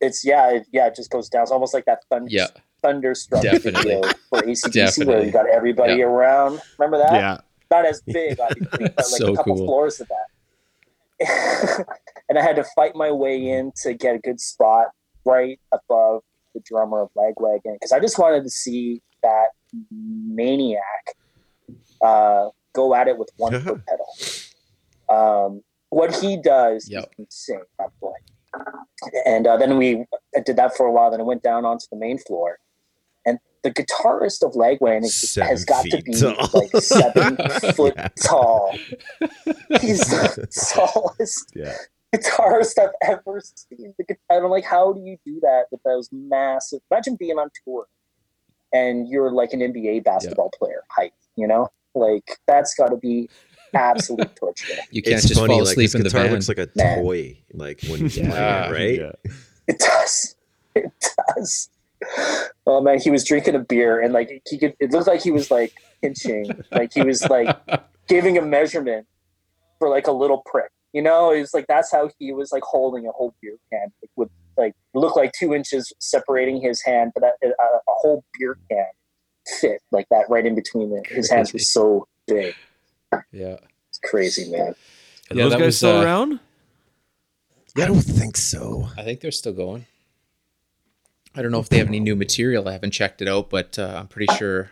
[0.00, 1.42] It's yeah, it, yeah, it just goes down.
[1.42, 2.48] It's almost like that thunder, Yeah.
[2.82, 3.90] thunderstruck Definitely.
[3.94, 6.04] video for ACDC where you got everybody Yeah.
[6.04, 6.60] around.
[6.78, 7.14] Remember that?
[7.14, 7.38] yeah,
[7.70, 9.66] not as big, obviously, but like So a couple cool.
[9.66, 10.26] floors of that.
[12.28, 14.86] and I had to fight my way in to get a good spot
[15.24, 16.22] right above
[16.54, 19.48] the drummer of Lagwagon because I just wanted to see that
[19.90, 20.82] maniac
[22.04, 24.06] uh, go at it with one foot pedal.
[25.08, 27.04] Um, what he does Yep.
[27.04, 28.12] is insane, that boy.
[29.24, 30.04] And uh, then we
[30.36, 31.10] I did that for a while.
[31.10, 32.58] Then I went down onto the main floor,
[33.62, 36.50] the guitarist of Lagwagon is- has got to be tall.
[36.54, 37.36] like seven
[37.74, 38.08] foot Yeah.
[38.22, 38.74] tall.
[39.80, 41.76] He's the tallest yeah.
[42.14, 43.94] guitarist I've ever seen.
[43.98, 46.80] The guitar, and I'm like, how do you do that with those massive?
[46.90, 47.86] Imagine being on tour
[48.72, 51.12] and you're like an NBA basketball player height.
[51.36, 53.28] You know, like that's got to be
[53.74, 54.74] absolute torture.
[54.90, 56.32] You can't it's just funny, fall asleep his in the guitar van.
[56.32, 57.02] looks like a Man.
[57.02, 58.68] toy, like when you Yeah.
[58.68, 58.98] it, right?
[59.00, 59.32] Yeah.
[59.68, 60.34] It does.
[60.74, 60.92] It
[61.36, 61.68] does.
[62.66, 64.74] Oh man, he was drinking a beer and like he could.
[64.78, 67.56] It looked like he was like pinching, like he was like
[68.08, 69.06] giving a measurement
[69.78, 70.70] for like a little prick.
[70.92, 74.10] You know, it's like that's how he was like holding a whole beer can like,
[74.16, 78.58] with like looked like two inches separating his hand, but that, a, a whole beer
[78.70, 78.86] can
[79.60, 81.06] fit like that right in between it.
[81.06, 82.54] His hands were so big.
[83.32, 83.56] yeah.
[83.88, 84.74] It's crazy, man.
[85.30, 86.40] Are Yeah, those guys was, still uh, around?
[87.76, 88.88] I don't think so.
[88.96, 89.86] I think they're still going.
[91.34, 92.68] I don't know if they have any new material.
[92.68, 94.70] I haven't checked it out, but uh, I'm pretty sure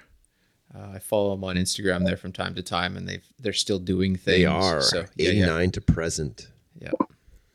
[0.74, 3.78] uh, I follow them on Instagram there from time to time, and they've they're still
[3.78, 4.24] doing things.
[4.38, 6.48] They are So yeah, eighty yeah, to present.
[6.80, 6.90] yeah.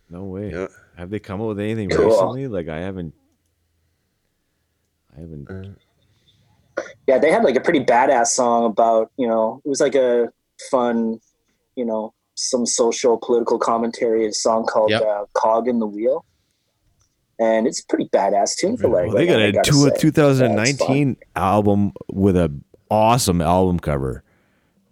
[0.10, 0.52] No way.
[0.52, 0.68] Yeah.
[0.98, 2.06] Have they come up with anything Cool.
[2.08, 2.48] recently?
[2.48, 3.14] Like I haven't.
[5.16, 5.78] I haven't.
[7.08, 10.30] Yeah, they had like a pretty badass song about, you know, it was like a
[10.70, 11.20] fun,
[11.76, 15.02] you know, some social political commentary, a song called Yep.
[15.02, 16.26] uh, Cog in the Wheel.
[17.41, 21.91] And it's a pretty badass tune for like Well, they got a two, 2019 album
[22.12, 22.54] with a
[22.91, 24.23] awesome album cover.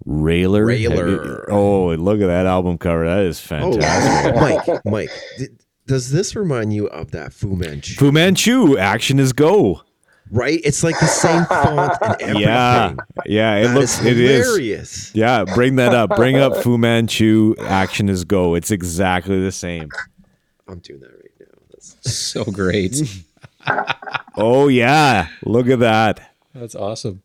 [0.06, 0.70] Railer.
[0.70, 3.06] Have you- Oh, look at that album cover.
[3.06, 4.36] That is Oh, fantastic.
[4.68, 5.52] Mike, Mike, th-
[5.86, 7.96] does this remind you of that Fu Manchu?
[7.96, 9.82] Fu Manchu, action is go.
[10.32, 10.60] right?
[10.64, 12.42] It's like the same font and everything.
[12.42, 12.94] Yeah,
[13.26, 13.56] yeah.
[13.58, 14.00] It That looks.
[14.00, 15.12] is It is.
[15.14, 16.16] Yeah, bring that up.
[16.16, 18.56] Bring up Fu Manchu, action is go.
[18.56, 19.90] It's exactly the same.
[20.68, 21.46] I'm doing that right now.
[22.04, 22.96] That's, So great.
[24.36, 26.32] Oh yeah, look at that.
[26.56, 27.22] That's awesome.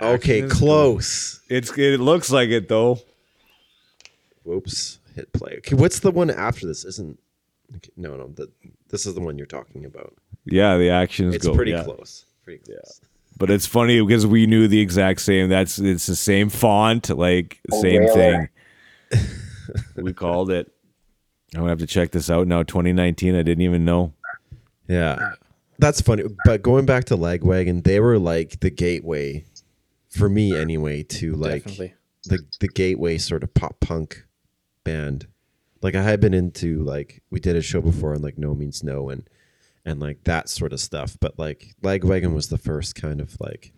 [0.00, 1.40] okay, is close.
[1.48, 1.76] It's.
[1.76, 3.00] It looks like it though.
[4.44, 5.56] Whoops, hit play.
[5.58, 6.84] Okay, what's the one after this?
[6.84, 7.18] Isn't
[7.76, 8.28] okay, no, no.
[8.28, 8.48] The,
[8.88, 10.14] this is the one you're talking about.
[10.44, 11.54] Yeah, the action is It's go.
[11.54, 11.82] pretty yeah.
[11.84, 12.24] close.
[12.44, 13.00] Pretty close.
[13.36, 15.48] But it's funny because we knew the exact same.
[15.48, 18.48] That's it's the same font, like Oh, same really?
[19.10, 19.20] thing.
[19.96, 20.72] we called it.
[21.54, 22.62] I'm gonna have to check this out now.
[22.62, 23.34] 2019.
[23.34, 24.12] I didn't even know.
[24.88, 25.12] Yeah.
[25.20, 25.34] Uh,
[25.78, 26.24] that's funny.
[26.44, 29.44] But going back to Lagwagon, they were like the gateway
[30.10, 31.94] for me anyway to like Definitely.
[32.26, 34.24] the the gateway sort of pop punk
[34.84, 35.26] band.
[35.82, 38.84] Like I had been into like we did a show before on like No Means
[38.84, 39.28] No and
[39.84, 41.16] and like that sort of stuff.
[41.20, 43.72] But like Lagwagon was the first kind of like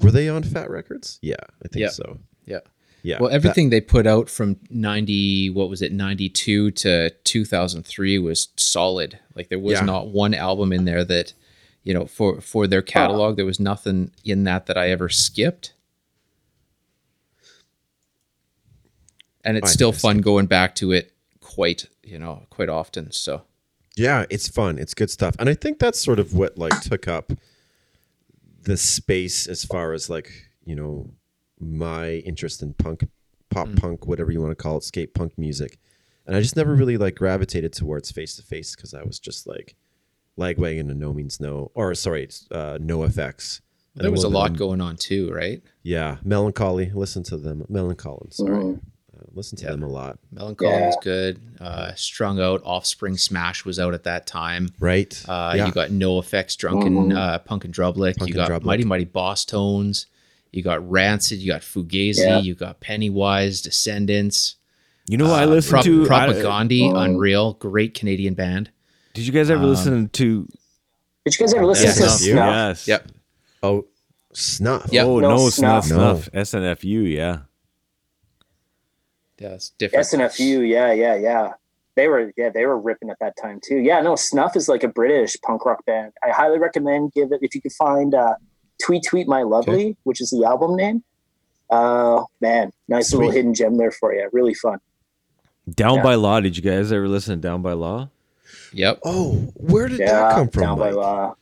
[0.00, 1.18] were they on Fat Records?
[1.22, 1.88] Yeah, I think Yeah.
[1.90, 2.18] so.
[2.46, 2.60] Yeah.
[3.04, 3.18] Yeah.
[3.20, 8.48] Well, that- everything they put out from 90, what was it, 92 to 2003 was
[8.56, 9.18] solid.
[9.36, 9.84] Like there was Yeah.
[9.84, 11.34] not one album in there that,
[11.82, 15.74] you know, for for their catalog, there was nothing in that that I ever skipped.
[19.44, 23.12] And it's I still fun going back to it quite, you know, quite often.
[23.12, 23.42] So,
[23.96, 24.78] Yeah, it's fun.
[24.78, 25.36] It's good stuff.
[25.38, 27.32] And I think that's sort of what like took up
[28.62, 30.30] the space as far as like,
[30.64, 31.10] you know,
[31.72, 33.08] my interest in punk,
[33.50, 35.78] pop punk, whatever you want to call it, skate punk music.
[36.26, 39.46] And I just never really like gravitated towards face to face because I was just
[39.46, 39.74] like
[40.38, 43.60] Lagwagon and No Means No, or sorry, it's, uh, NOFX.
[43.96, 45.62] There was a lot of- going on too, right?
[45.84, 46.94] Yeah, Millencolin.
[46.94, 47.64] Listen to them.
[47.70, 48.32] Millencolin.
[48.32, 49.70] Sorry, uh, listen to Yeah.
[49.70, 50.18] them a lot.
[50.34, 50.86] Millencolin Yeah.
[50.86, 51.40] was good.
[51.60, 54.70] Uh, Strung Out, Offspring Smash was out at that time.
[54.80, 55.22] Right?
[55.28, 55.66] Uh, yeah.
[55.66, 57.16] You got NOFX, Drunken, Mhm.
[57.16, 58.16] uh, Punk and Drublic.
[58.16, 58.64] Punk you and got Drublic.
[58.64, 60.06] Mighty Mighty Bosstones.
[60.54, 61.38] You got Rancid.
[61.40, 62.18] You got Fugazi.
[62.18, 62.38] Yeah.
[62.38, 64.56] You got Pennywise, Descendents.
[65.08, 66.08] You know what I uh, listened Prop- to?
[66.10, 66.96] I- Oh.
[66.96, 68.70] Unreal, great Canadian band.
[69.14, 70.48] did you guys ever Um, listen to?
[71.24, 72.10] Did you guys ever listen Yeah, to Snuff.
[72.20, 72.46] Snuff?
[72.54, 72.88] Yes.
[72.88, 73.08] Yep.
[73.62, 73.86] oh,
[74.32, 74.88] Snuff.
[74.92, 75.06] Yep.
[75.06, 75.84] Oh No, no, Snuff.
[75.86, 76.40] snuff, No.
[76.40, 77.12] SNFU.
[77.14, 77.38] Yeah.
[79.38, 80.06] Yeah, it's different.
[80.06, 81.52] SNFU, yeah, yeah, yeah.
[81.96, 83.76] They were, yeah, they were ripping at that time too.
[83.78, 86.12] Yeah, no, Snuff is like a British punk rock band.
[86.24, 88.34] I highly recommend give it if you could find uh,
[88.82, 91.02] "Tweet Tweet My Lovely," which is the album name.
[91.70, 94.28] Uh, man, nice little hidden gem there for you.
[94.32, 94.78] Really fun.
[95.68, 96.02] Down Yeah.
[96.02, 96.40] by Law.
[96.40, 98.10] Did you guys ever listen to Down by Law?
[98.72, 99.00] Yep.
[99.04, 100.62] Oh, where did Yeah, that come from?
[100.62, 101.34] down by law.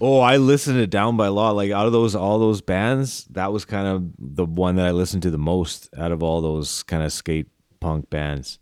[0.00, 1.50] Oh, I listened to Down by Law.
[1.52, 4.90] Like out of those all those bands, that was kind of the one that I
[4.90, 7.46] listened to the most out of all those kind of skate
[7.80, 8.58] punk bands.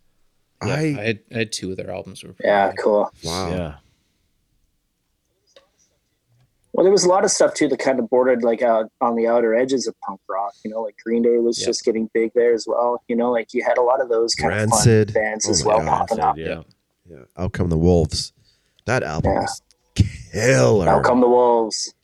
[0.64, 2.22] Yeah, I, I had I had two of their albums.
[2.22, 3.10] Were Yeah, cool.
[3.24, 3.50] wow.
[3.50, 3.74] Yeah.
[6.74, 9.14] Well, there was a lot of stuff too that kind of bordered like out on
[9.14, 10.52] the outer edges of punk rock.
[10.64, 11.66] You know, like Green Day was Yeah.
[11.66, 13.00] just getting big there as well.
[13.08, 15.10] You know, like you had a lot of those kind Rancid.
[15.10, 15.86] of fun bands Oh as well God.
[16.08, 16.36] popping up.
[16.36, 16.62] Yeah.
[17.08, 17.24] Yeah.
[17.36, 18.32] Out come the wolves.
[18.86, 19.40] That album Yeah.
[19.42, 19.62] was
[19.94, 20.88] killer.
[20.88, 21.94] Out come the wolves.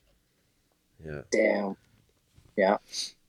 [1.05, 1.23] yeah.
[1.33, 1.77] Damn.
[2.57, 2.77] Yeah,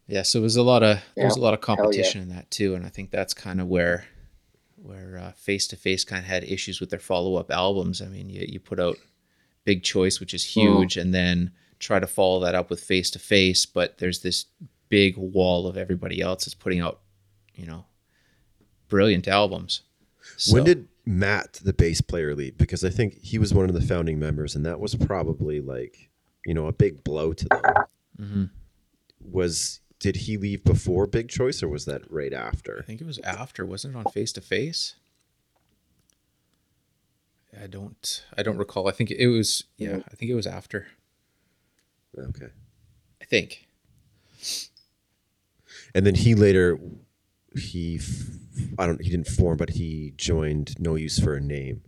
[0.08, 0.22] Yeah.
[0.24, 1.82] so it was a lot of there was a lot of hell yeah.
[1.84, 4.06] competition in that too, and I think that's kind of where
[4.84, 8.02] where uh, Face to Face kind of had issues with their follow up albums.
[8.02, 8.98] I mean, you you put out
[9.64, 13.20] Big Choice, which is huge, and then try to follow that up with Face to
[13.20, 14.46] Face, but there's this
[14.90, 17.00] big wall of everybody else that's putting out,
[17.56, 17.86] you know,
[18.88, 19.82] brilliant albums.
[20.52, 22.58] When did Matt, the bass player, leave?
[22.58, 26.10] Because I think he was one of the founding members, and that was probably like,
[26.46, 27.62] you know, a big blow to them.
[28.20, 28.50] Mhm.
[29.24, 32.80] Was did he leave before Big Choice, or was that right after?
[32.80, 34.96] I think it was after, wasn't it on Face to Face?
[37.60, 38.88] I don't I don't recall.
[38.88, 40.88] I think it was yeah, I think it was after.
[42.18, 42.48] Okay.
[43.22, 43.68] I think.
[45.94, 46.80] And then he later,
[47.56, 48.00] he,
[48.80, 51.82] I don't, he didn't form, but he joined No Use for a Name,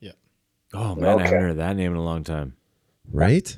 [0.00, 0.12] Yeah.
[0.72, 1.24] Oh man, I Okay.
[1.24, 2.56] haven't heard that name in a long time.
[3.12, 3.56] right?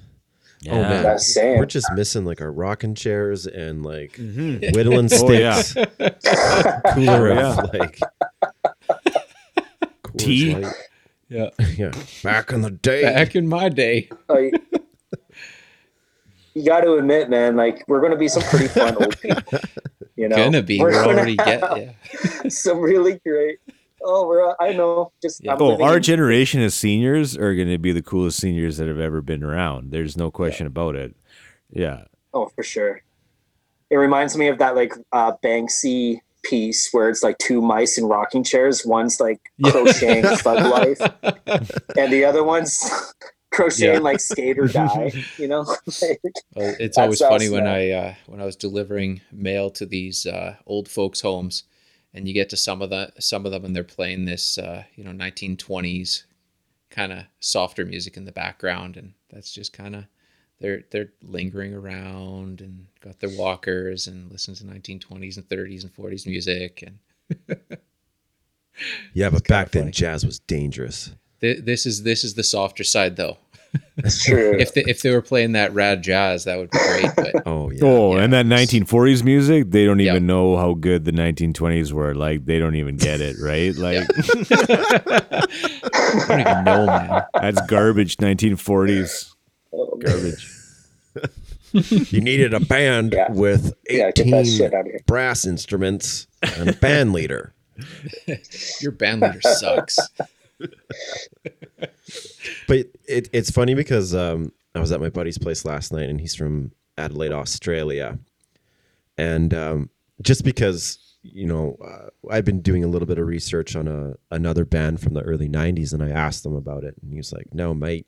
[0.61, 0.73] Yeah.
[0.75, 1.59] Oh man, That's saying.
[1.59, 4.75] we're just missing like our rocking chairs and like Mhm.
[4.75, 5.61] whittling Oh, yeah.
[5.63, 5.75] sticks,
[6.95, 7.49] cooler Yeah.
[7.59, 8.12] of like Coors
[10.25, 10.55] Tea.
[10.57, 10.75] Light.
[11.29, 11.49] Yeah.
[11.79, 11.93] Yeah,
[12.23, 13.03] back in the day.
[13.03, 14.11] Back in my day.
[14.29, 14.53] Oh, you,
[16.55, 19.59] you got to admit, man, like we're going to be some pretty fun old people.
[20.17, 20.79] You know, gonna be.
[20.79, 22.49] We're We're, gonna already get yeah.
[22.51, 23.59] some really great.
[24.03, 24.55] Oh, we're.
[24.61, 25.11] I know.
[25.23, 25.55] Just Yeah.
[25.55, 28.89] I'm Oh, our in- generation of seniors are going to be the coolest seniors that
[28.89, 29.91] have ever been around.
[29.91, 31.17] There's no question about it.
[31.71, 32.05] Yeah.
[32.35, 33.01] Oh, for sure.
[33.89, 38.05] It reminds me of that like uh, Banksy piece where it's like two mice in
[38.07, 38.85] rocking chairs.
[38.85, 41.01] One's like crocheting thug life,
[41.97, 42.79] and the other one's
[43.53, 43.99] crocheting Yeah.
[44.01, 45.13] like skate or die.
[45.39, 45.63] You know,
[46.01, 46.21] Like,
[46.55, 47.67] Well, it's always funny when.
[47.67, 51.65] I uh, when I was delivering mail to these uh, old folks' homes,
[52.15, 54.85] and you get to some of the some of them, and they're playing this uh,
[54.95, 56.25] you know 1920s
[56.91, 60.05] kind of softer music in the background, and that's just kind of
[60.63, 65.95] they're they're lingering around and got their walkers and listen to 1920s and 30s and
[65.95, 66.99] 40s music, and
[69.13, 69.93] Yeah, but back then funny.
[69.93, 71.11] jazz was dangerous.
[71.41, 73.37] th- this is this is the softer side though.
[73.97, 74.55] that's true.
[74.59, 77.11] If they, if they were playing that rad jazz, that would be great.
[77.17, 77.81] But Oh yeah.
[77.83, 78.23] Oh, Yeah.
[78.25, 80.27] and that 1940s music, they don't even Yeah.
[80.27, 82.15] know how good the 1920s were.
[82.15, 83.75] Like, they don't even get it, right?
[83.75, 84.07] Like,
[84.93, 87.23] I don't even know, man.
[87.35, 89.35] that's garbage, 1940s.
[89.73, 90.49] Garbage.
[91.75, 93.31] You needed a band Yeah.
[93.33, 95.01] with yeah, get that shit 18 out of here.
[95.07, 97.55] brass instruments and a band leader.
[98.81, 99.99] Your band leader sucks.
[102.69, 106.21] But it, it's funny because um, I was at my buddy's place last night, and
[106.21, 108.19] he's from Adelaide, Australia.
[109.19, 113.77] And um, just because you know, uh, I've been doing a little bit of research
[113.77, 117.11] on a another band from the early '90s, and I asked him about it, and
[117.13, 118.07] he was like, "No, mate,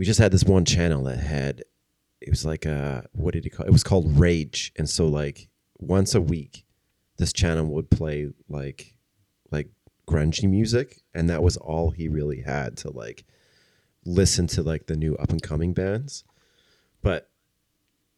[0.00, 1.62] we just had this one channel that had
[2.22, 3.70] it was like a what did he call it?
[3.70, 6.64] was called Rage, and so like once a week,
[7.18, 8.94] this channel would play like
[9.50, 9.68] like
[10.08, 13.26] grungy music, and that was all he really had to like
[14.06, 16.24] listen to like the new up and coming bands.
[17.02, 17.28] But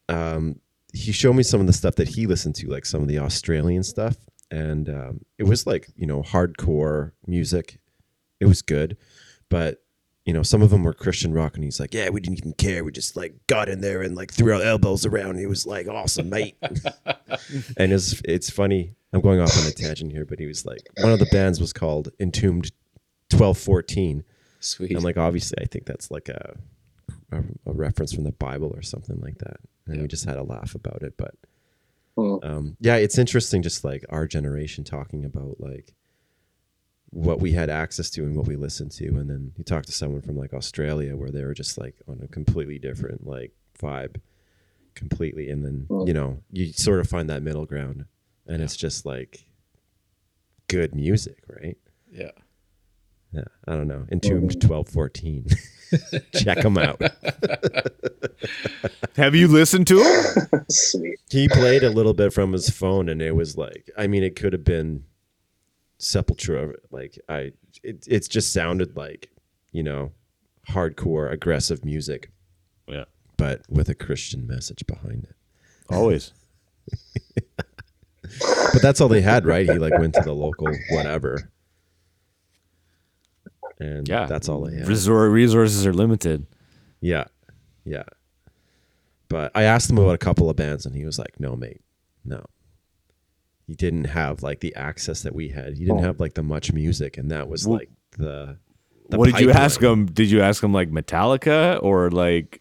[0.09, 0.61] um,
[0.95, 3.18] he showed me some of the stuff that he listened to, like some of the
[3.18, 4.18] Australian stuff,
[4.53, 7.80] and um, it was like you know hardcore music.
[8.39, 8.97] It was good,
[9.49, 9.82] but
[10.24, 12.52] you know, some of them were Christian rock, and he's like, "Yeah, we didn't even
[12.52, 12.84] care.
[12.84, 15.38] We just like got in there and like threw our elbows around.
[15.38, 16.56] It was like awesome, mate."
[17.76, 18.94] and it's it's funny.
[19.12, 21.60] I'm going off on a tangent here, but he was like, one of the bands
[21.60, 22.70] was called Entombed
[23.30, 24.24] 1214,
[24.60, 24.92] Sweet.
[24.92, 26.54] and like obviously, I think that's like a
[27.32, 29.56] a, a reference from the Bible or something like that.
[29.86, 31.34] And we just had a laugh about it, but
[32.16, 33.62] um, yeah, it's interesting.
[33.62, 35.94] Just like our generation talking about like
[37.12, 39.92] what we had access to and what we listened to, and then you talk to
[39.92, 44.20] someone from like Australia where they were just like on a completely different like vibe,
[44.94, 46.06] completely, and then Hmm.
[46.06, 48.04] you know you sort of find that middle ground,
[48.46, 49.46] and it's just like
[50.68, 51.76] good music, right?
[52.10, 52.30] yeah.
[53.34, 54.04] Yeah, I don't know.
[54.12, 55.46] Entombed twelve fourteen.
[56.34, 57.00] Check them out.
[59.16, 60.64] Have you listened to him?
[60.68, 61.18] Sweet.
[61.30, 64.36] He played a little bit from his phone, and it was like, I mean, it
[64.36, 65.04] could have been
[66.03, 66.74] Sepultura.
[66.90, 69.30] Like, I, it, it just sounded like,
[69.70, 70.12] you know,
[70.68, 72.30] hardcore, aggressive music,
[72.86, 73.05] yeah,
[73.36, 75.36] but with a Christian message behind it.
[75.94, 76.32] always.
[78.72, 79.68] But that's all they had, right?
[79.68, 81.50] He like went to the local whatever,
[83.78, 84.86] and Yeah, that's all they had.
[84.86, 86.46] Resor- resources are limited.
[87.00, 87.24] Yeah.
[87.84, 88.05] Yeah.
[89.28, 91.82] But I asked him about a couple of bands and he was like, no, mate,
[92.24, 92.44] no.
[93.72, 95.78] He didn't have like the access that we had.
[95.78, 96.02] He didn't Oh.
[96.02, 97.16] have like the much music.
[97.16, 98.58] And that was like the.
[99.08, 100.04] the what did you ask him?
[100.04, 102.60] Did you ask him like Metallica or like?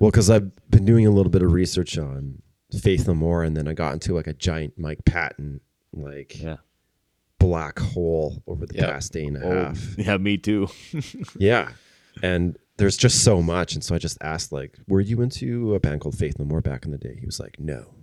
[0.00, 2.42] Well, because I've been doing a little bit of research on
[2.80, 5.60] Faith No More and then I got into like a giant Mike Patton,
[5.92, 6.56] like Yeah,
[7.38, 8.90] black hole over the Yeah.
[8.90, 9.96] past day and a oh, half.
[9.98, 10.66] yeah, me too.
[11.38, 11.70] Yeah.
[12.24, 13.74] And there's just so much.
[13.74, 16.60] And so I just asked, like, were you into a band called Faith No More
[16.60, 17.16] back in the day?
[17.20, 17.94] He was like, no.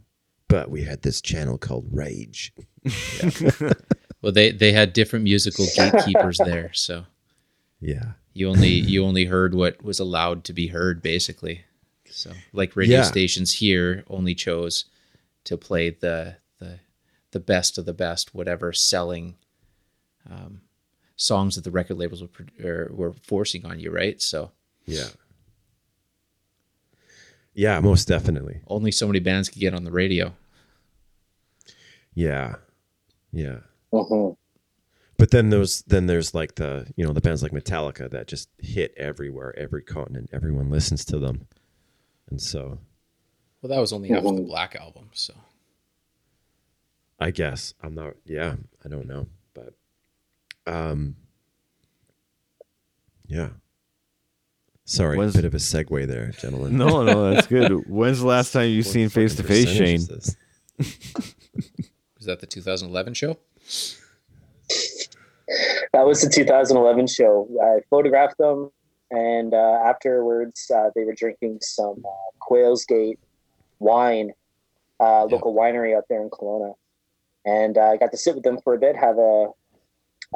[0.57, 2.51] But we had this channel called Rage.
[4.23, 7.05] Well, they they had different musical gatekeepers there, so
[7.79, 8.13] Yeah.
[8.33, 11.61] you only you only heard what was allowed to be heard, basically.
[12.09, 13.01] So, like radio Yeah.
[13.03, 14.85] stations here only chose
[15.43, 16.79] to play the the
[17.29, 19.35] the best of the best, whatever selling
[20.27, 20.61] um,
[21.15, 22.23] songs that the record labels
[22.59, 24.19] were were forcing on you, right?
[24.19, 24.49] So
[24.87, 25.09] Yeah.
[27.53, 28.61] Yeah, most definitely.
[28.67, 30.33] only so many bands could get on the radio.
[32.17, 32.55] Yeah.
[33.31, 33.59] Yeah.
[33.91, 34.29] hmm
[35.17, 38.49] But then those then there's like the you know, the bands like Metallica that just
[38.57, 40.31] hit everywhere, every continent.
[40.33, 41.47] Everyone listens to them.
[42.31, 42.79] And so
[43.61, 44.47] Well, that was only after the Mhm.
[44.47, 45.35] Black album, so
[47.19, 48.15] I guess I'm not.
[48.25, 49.75] Yeah, I don't know, but
[50.65, 51.15] um,
[53.27, 53.49] yeah.
[54.85, 56.77] Sorry, Was- bit of a segue there, gentlemen.
[56.77, 57.71] No, no, that's good.
[57.89, 60.01] When's the last time you've seen face to face, Shane?
[62.27, 63.37] that the 2011 show?
[65.93, 67.47] That was the 2011 show.
[67.61, 68.69] I photographed them,
[69.11, 73.19] and uh, afterwards, uh, they were drinking some uh, Quails Gate
[73.79, 74.31] wine,
[74.99, 76.73] uh, local winery up there in Kelowna.
[77.45, 79.47] And uh, I got to sit with them for a bit, have a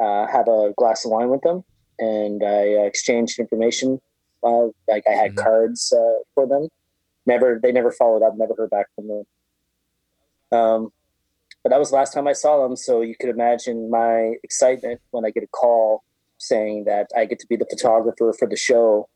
[0.00, 1.62] uh, have a glass of wine with them,
[1.98, 4.00] and I uh, exchanged information.
[4.42, 5.36] Uh, like I had Mhm.
[5.36, 6.68] cards uh, for them.
[7.26, 8.36] Never, they never followed up.
[8.36, 9.24] Never heard back from them.
[10.50, 10.92] Um,
[11.62, 12.76] but that was the last time I saw them.
[12.76, 16.04] So you could imagine my excitement when I get a call
[16.38, 19.08] saying that I get to be the photographer for the show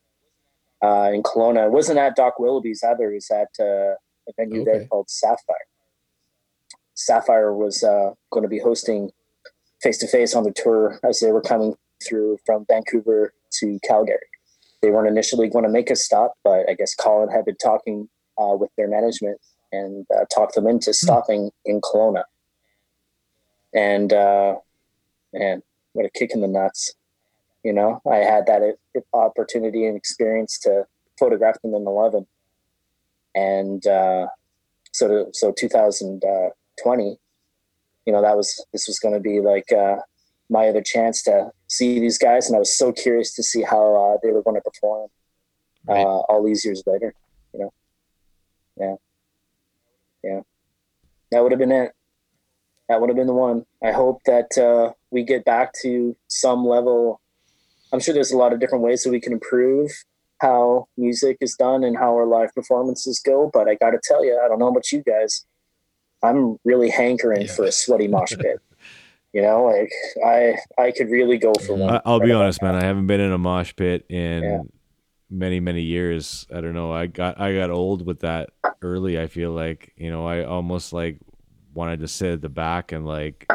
[0.83, 1.67] uh, in Kelowna.
[1.67, 3.11] It wasn't at Doc Willoughby's either.
[3.11, 3.95] It was at uh,
[4.29, 5.57] a venue there called Sapphire.
[6.95, 9.11] Sapphire was uh, going to be hosting
[9.83, 11.75] face to face on the tour as they were coming
[12.07, 14.19] through from Vancouver to Calgary.
[14.83, 18.09] They weren't initially going to make a stop, but I guess Colin had been talking
[18.39, 19.41] uh, with their management
[19.73, 22.23] and uh, talked them into stopping in Kelowna.
[23.75, 24.57] And uh,
[25.33, 25.63] man,
[25.93, 26.95] what a kick in the nuts!
[27.63, 28.63] You know, I had that
[29.13, 30.85] opportunity and experience to
[31.19, 32.27] photograph them in eleven,
[33.35, 34.27] and uh,
[34.93, 37.19] so so 2020.
[38.07, 39.97] You know, that was this was going to be like uh,
[40.49, 43.95] my other chance to see these guys, and I was so curious to see how
[43.97, 45.09] uh, they were going to perform
[45.89, 46.03] uh, Right.
[46.05, 47.15] all these years later.
[47.53, 47.73] You know,
[48.79, 48.95] yeah,
[50.23, 50.41] yeah,
[51.33, 51.93] that would have been it.
[52.89, 53.65] That would have been the one.
[53.83, 57.21] I hope that uh, we get back to some level.
[57.93, 59.91] I'm sure there's a lot of different ways that we can improve
[60.41, 63.51] how music is done and how our live performances go.
[63.53, 65.45] But I got to tell you, I don't know about you guys.
[66.23, 67.53] I'm really hankering Yeah.
[67.53, 68.59] for a sweaty mosh pit.
[69.33, 69.91] You know, like
[70.25, 72.01] I I could really go for one.
[72.07, 72.73] I'll be right about honest, now.
[72.73, 72.83] man.
[72.83, 74.59] I haven't been in a mosh pit in Yeah.
[75.29, 76.47] many, many years.
[76.55, 76.93] I don't know.
[76.93, 79.21] I got I got old with that early.
[79.21, 81.19] I feel like you know I almost like
[81.77, 83.47] wanted to sit at the back and like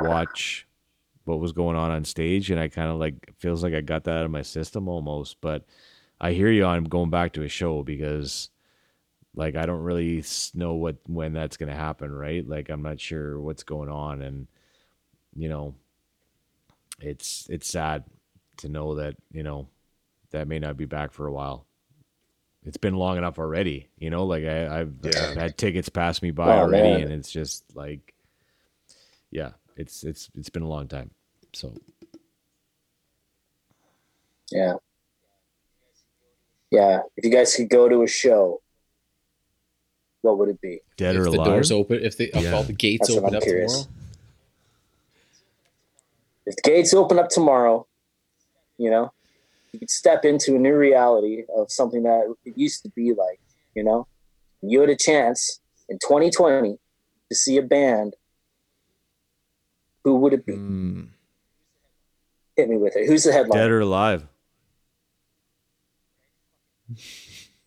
[0.00, 0.66] watch
[1.24, 4.04] what was going on on stage, and I kind of like feels like I got
[4.04, 5.40] that out of my system almost.
[5.40, 5.64] But
[6.20, 8.50] I hear you on going back to a show because
[9.34, 10.22] like I don't really
[10.54, 12.46] know what when that's gonna happen, right?
[12.46, 14.46] Like I'm not sure what's going on, and
[15.34, 15.74] you know,
[17.00, 18.04] it's it's sad
[18.58, 19.68] to know that you know
[20.30, 21.66] that may not be back for a while.
[22.64, 24.24] It's been long enough already, you know.
[24.24, 25.30] Like I, I've, Yeah.
[25.30, 27.02] I've had tickets pass me by Oh, already, man.
[27.04, 28.14] and it's just like,
[29.30, 31.10] yeah, it's it's it's been a long time.
[31.52, 31.74] So
[34.52, 34.74] Yeah.
[36.70, 37.00] Yeah.
[37.16, 38.62] If you guys could go to a show,
[40.20, 40.80] what would it be?
[40.96, 41.34] dead if or alive?
[41.40, 42.54] If the doors open, if the if Yeah.
[42.54, 43.72] all the gates That's open up curious.
[43.72, 43.88] tomorrow,
[46.46, 47.86] If the gates open up tomorrow,
[48.78, 49.12] you know,
[49.72, 53.40] you could step into a new reality of something that it used to be like,
[53.74, 54.06] you know,
[54.60, 56.78] you had a chance in 2020
[57.30, 58.14] to see a band.
[60.04, 60.54] Who would it be?
[60.54, 61.02] Hmm.
[62.56, 63.06] Hit me with it.
[63.06, 63.58] Who's the headline?
[63.58, 64.26] Dead or alive.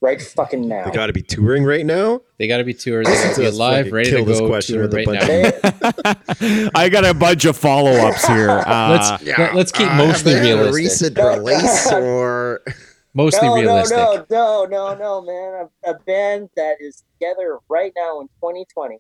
[0.06, 0.86] Right fucking now.
[0.86, 2.22] They got to be touring right now.
[2.38, 3.06] they got to be touring.
[3.08, 4.48] They got to be Just alive, fucking ready to go.
[4.48, 6.70] question toured with a right bunch now.
[6.76, 8.50] I got a bunch of follow ups here.
[8.66, 11.18] Uh, let's let, us keep mostly Uh, have they a realistic.
[11.18, 12.62] recent release or
[13.14, 13.98] Mostly no, realistic.
[13.98, 15.68] no, no, no, no, no, man.
[15.86, 18.98] A, a band that is together right now in 2020,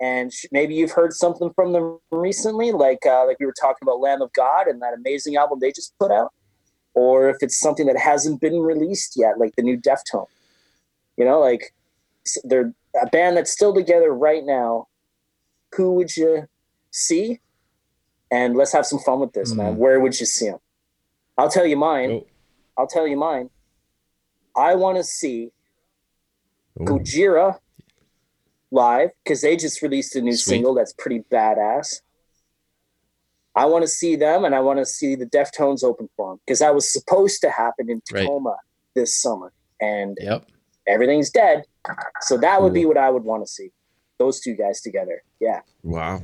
[0.00, 3.80] and sh- maybe you've heard something from them recently, like uh, like we were talking
[3.82, 6.32] about Lamb of God and that amazing album they just put out,
[6.98, 10.26] or if it's something that hasn't been released yet, like the new Deftone.
[11.16, 11.72] You know, like
[12.42, 14.88] they're a band that's still together right now.
[15.76, 16.48] Who would you
[16.90, 17.38] see?
[18.32, 19.74] And let's have some fun with this, man.
[19.74, 19.78] Hmm.
[19.78, 20.58] Where would you see them?
[21.36, 22.22] I'll tell you mine.
[22.76, 23.50] I'll tell you mine.
[24.56, 25.52] I want to see
[26.80, 26.84] Ooh.
[26.84, 27.60] Gojira
[28.72, 30.56] live because they just released a new Sweet.
[30.56, 32.00] single that's pretty badass.
[33.54, 36.40] I want to see them, and I want to see the Deftones open for them
[36.46, 38.20] because that was supposed to happen in Right.
[38.22, 38.56] Tacoma
[38.94, 40.46] this summer, and Yep.
[40.86, 41.64] everything's dead.
[42.20, 43.70] So that would be what I would want to see.
[44.18, 45.22] Those two guys together.
[45.40, 45.60] Yeah.
[45.82, 46.22] wow.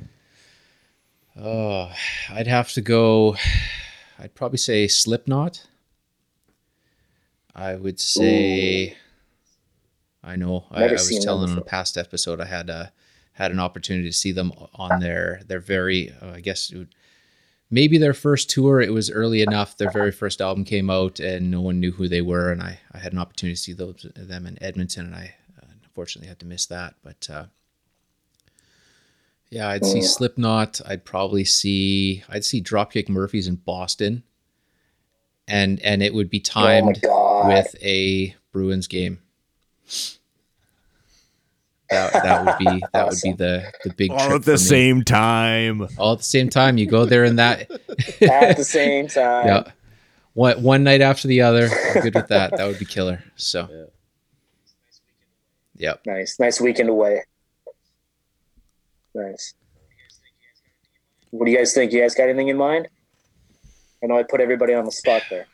[1.37, 1.91] Oh,
[2.31, 3.37] I'd have to go.
[4.18, 5.66] I'd probably say Slipknot.
[7.55, 8.97] I would say.
[10.22, 10.64] I know.
[10.70, 12.87] I, I was seen them telling on a past episode I had uh,
[13.33, 16.12] had an opportunity to see them on their their very.
[16.22, 16.95] Uh, I guess it would,
[17.71, 18.81] maybe their first tour.
[18.81, 19.77] It was early enough.
[19.77, 22.53] Their very first album came out, and no one knew who they were.
[22.53, 25.67] And I I had an opportunity to see those them in Edmonton, and I uh,
[25.83, 26.95] unfortunately had to miss that.
[27.03, 27.45] But uh,
[29.51, 30.05] yeah, I'd see Mm.
[30.05, 30.81] Slipknot.
[30.87, 34.23] I'd probably see I'd see Dropkick Murphys in Boston,
[35.47, 37.49] and and it would be oh timed god.
[37.49, 39.21] with a Bruins game.
[41.91, 44.62] That, that would be that would be the the big all trip at the for
[44.62, 44.68] me.
[44.68, 45.87] same time.
[45.99, 46.78] all at the same time.
[46.78, 47.70] You go there and that
[48.22, 49.47] At the same time.
[49.47, 49.70] yeah
[50.32, 51.68] one one night after the other.
[51.95, 52.57] I'm good with that.
[52.57, 53.22] That would be killer.
[53.37, 53.91] So
[55.76, 56.01] yep.
[56.07, 56.39] Nice.
[56.41, 57.22] Nice weekend away.
[59.14, 59.55] Nice.
[61.30, 61.93] What do you guys think?
[61.93, 62.89] You guys got anything in mind?
[64.03, 65.47] I know I put everybody on the spot there.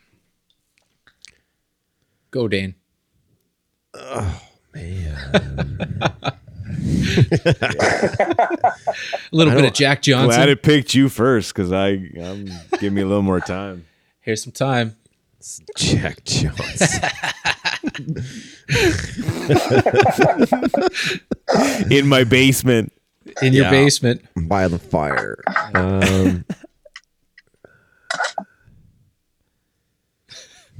[2.31, 2.75] Go Dane.
[3.93, 4.41] Oh
[4.75, 5.17] man.
[6.23, 6.33] A
[9.33, 10.29] little I bit of Jack Johnson.
[10.29, 11.89] Glad it picked you first because I
[12.21, 12.49] I'm
[12.79, 13.87] give me a little more time.
[14.21, 14.97] Here's some time.
[15.77, 17.01] Jack Johnson.
[21.91, 22.93] In my basement.
[23.43, 23.71] In your Yeah.
[23.71, 24.23] basement.
[24.37, 25.43] by the fire.
[25.75, 26.45] Um,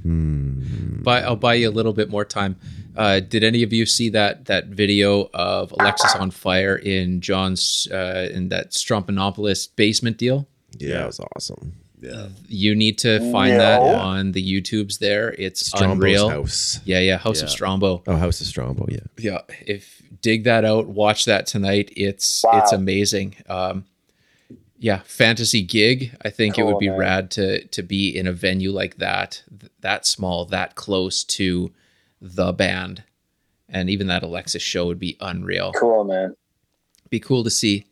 [0.03, 1.01] hmm.
[1.03, 2.57] Buy, I'll buy you a little bit more time.
[2.97, 8.49] Uh, did any of you see that that video of Alexisonfire in John's uh, in
[8.49, 10.49] that Stroumboulopoulos basement deal?
[10.79, 11.75] Yeah, it was awesome.
[12.01, 12.29] Yeah.
[12.49, 14.99] You need to find that on the YouTubes.
[14.99, 16.29] There, it's Strombo's unreal.
[16.31, 16.81] house.
[16.85, 18.03] Yeah, yeah, House of Strombo.
[18.07, 18.91] Oh, House of Strombo.
[18.91, 19.01] Yeah.
[19.19, 21.93] Yeah, if dig that out, watch that tonight.
[21.97, 22.61] It's Wow.
[22.61, 23.37] it's amazing.
[23.49, 23.85] Um,
[24.79, 26.17] yeah, fantasy gig.
[26.25, 26.99] I think it would be man.
[26.99, 31.71] rad to to be in a venue like that, th- that small, that close to
[32.21, 33.05] the band,
[33.69, 35.73] and even that Alexis show would be unreal.
[35.73, 36.37] Cool, man.
[37.09, 37.87] Be cool to see.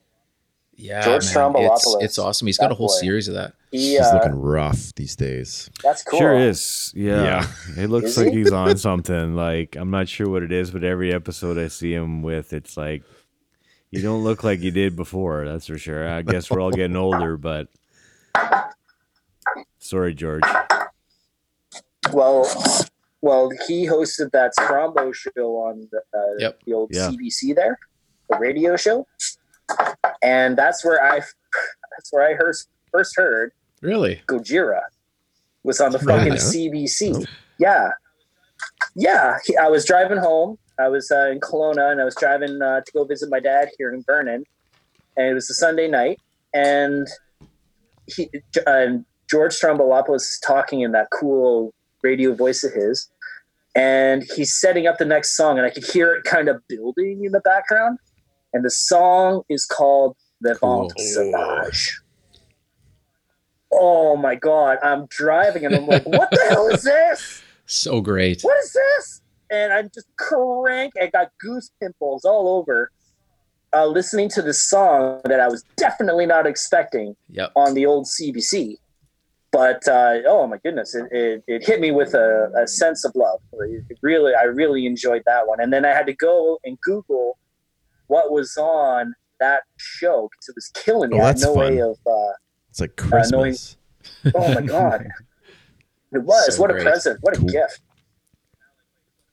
[0.77, 2.47] Yeah, George man, it's, it's awesome.
[2.47, 3.01] He's got a whole boy.
[3.01, 3.55] series of that.
[3.73, 5.69] He, He's uh, looking rough these days.
[5.83, 6.21] that's cool.
[6.21, 6.93] Sure is.
[6.95, 7.45] Yeah.
[7.77, 7.83] Yeah.
[7.83, 8.39] It looks Is like he?
[8.39, 9.35] he's on something.
[9.35, 12.77] Like I'm not sure what it is, but every episode I see him with, it's
[12.77, 13.03] like
[13.91, 15.45] you don't look like you did before.
[15.45, 16.09] That's for sure.
[16.09, 17.69] I guess we're all getting older, but
[19.81, 20.45] sorry, George.
[22.13, 22.45] Well,
[23.21, 26.61] well, he hosted that Strombo show on the, uh, Yep.
[26.67, 27.09] the old Yeah.
[27.11, 27.79] CBC there,
[28.31, 29.07] the radio show,
[30.23, 31.17] and that's where I
[31.97, 33.53] that's where I first first heard
[33.83, 34.21] Really?
[34.27, 34.81] Gojira
[35.63, 36.39] was on the fucking huh?
[36.39, 37.27] CBC.
[37.59, 37.91] Yeah,
[38.97, 39.39] yeah.
[39.45, 40.59] He, I was driving home.
[40.81, 43.69] I was uh, in Kelowna, and I was driving uh, to go visit my dad
[43.79, 44.45] here in Vernon.
[45.17, 46.21] And it was a Sunday night,
[46.55, 47.07] and
[48.07, 48.31] he,
[48.67, 48.87] uh,
[49.29, 53.09] George Stroumboulopoulos is talking in that cool radio voice of his,
[53.75, 57.25] and he's setting up the next song, and I could hear it kind of building
[57.25, 57.99] in the background.
[58.53, 61.33] And the song is called "Vivant Cool.
[61.33, 62.01] Sauvage."
[63.73, 64.79] Oh my god!
[64.83, 68.41] I'm driving, and I'm like, "What the hell is this?" So great.
[68.43, 69.21] what is this?
[69.51, 70.95] And I'm just crank.
[71.01, 72.91] I got goose pimples all over
[73.75, 77.53] uh, listening to this song that I was definitely not expecting Yep.
[77.57, 78.77] on the old CBC.
[79.51, 83.13] But uh, oh my goodness, it, it, it hit me with a, a sense of
[83.15, 83.41] love.
[83.53, 85.59] It really, I really enjoyed that one.
[85.61, 87.39] And then I had to go and Google
[88.09, 91.19] what was on that show because it was killing me.
[91.19, 91.97] Oh, I had that's no way of.
[92.07, 92.33] Uh,
[92.71, 93.77] It's like knowing- Christmas.
[94.35, 95.07] oh my god,
[96.13, 96.83] it was So what great.
[96.87, 97.49] a present, what a Cool.
[97.49, 97.81] gift.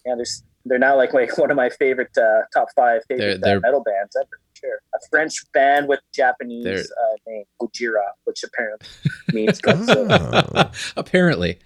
[0.05, 3.57] Yeah, there's they're now like like one of my favorite uh, top five favorite They're-
[3.57, 4.39] uh, metal bands ever.
[4.65, 8.87] Sure, a French band with Japanese They're- uh, name Gojira, which apparently
[9.33, 10.49] means Godzilla.
[10.55, 10.71] Oh.
[10.97, 11.59] Apparently.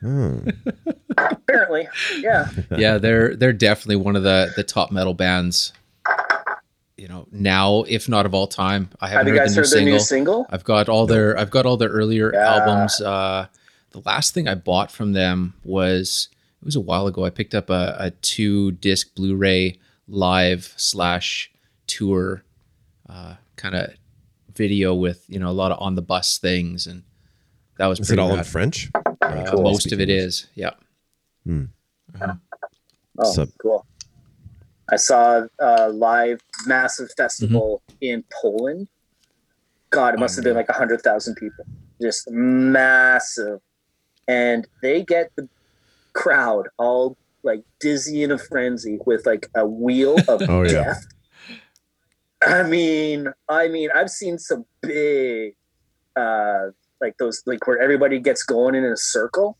[0.00, 0.48] Hmm.
[1.16, 1.86] apparently,
[2.18, 2.48] yeah.
[2.76, 5.72] yeah, they're they're definitely one of the the top metal bands.
[6.96, 8.90] You know, now if not of all time.
[9.00, 9.92] I Have haven't you heard guys the new heard their single.
[9.94, 10.46] new single?
[10.50, 12.52] I've got all their I've got all their earlier Yeah.
[12.52, 13.00] albums.
[13.00, 13.46] Uh,
[13.90, 16.28] the last thing I bought from them was
[16.60, 17.24] it was a while ago.
[17.24, 21.51] I picked up a, a two disc Blu-ray live slash
[21.96, 22.44] tour
[23.08, 23.90] uh, kind of
[24.54, 27.02] video with you know a lot of on the bus things, and
[27.78, 28.44] that was Is it pretty all in.
[28.44, 28.90] French?
[28.94, 29.62] Uh, Cool.
[29.62, 30.24] Most of Speaking it English.
[30.26, 30.70] is, yeah.
[33.18, 33.86] Oh, Sub- cool.
[34.90, 37.96] I saw a live massive festival Mm-hmm.
[38.02, 38.88] in Poland.
[39.90, 41.64] God, it must have been like a hundred thousand people,
[42.00, 43.60] just massive,
[44.28, 45.48] and they get the
[46.14, 50.94] crowd all like dizzy in a frenzy with like a wheel of Oh, yeah.
[52.46, 55.54] I mean, I mean, I've seen some big,
[56.16, 56.68] uh,
[57.00, 59.58] like those, like where everybody gets going in a circle,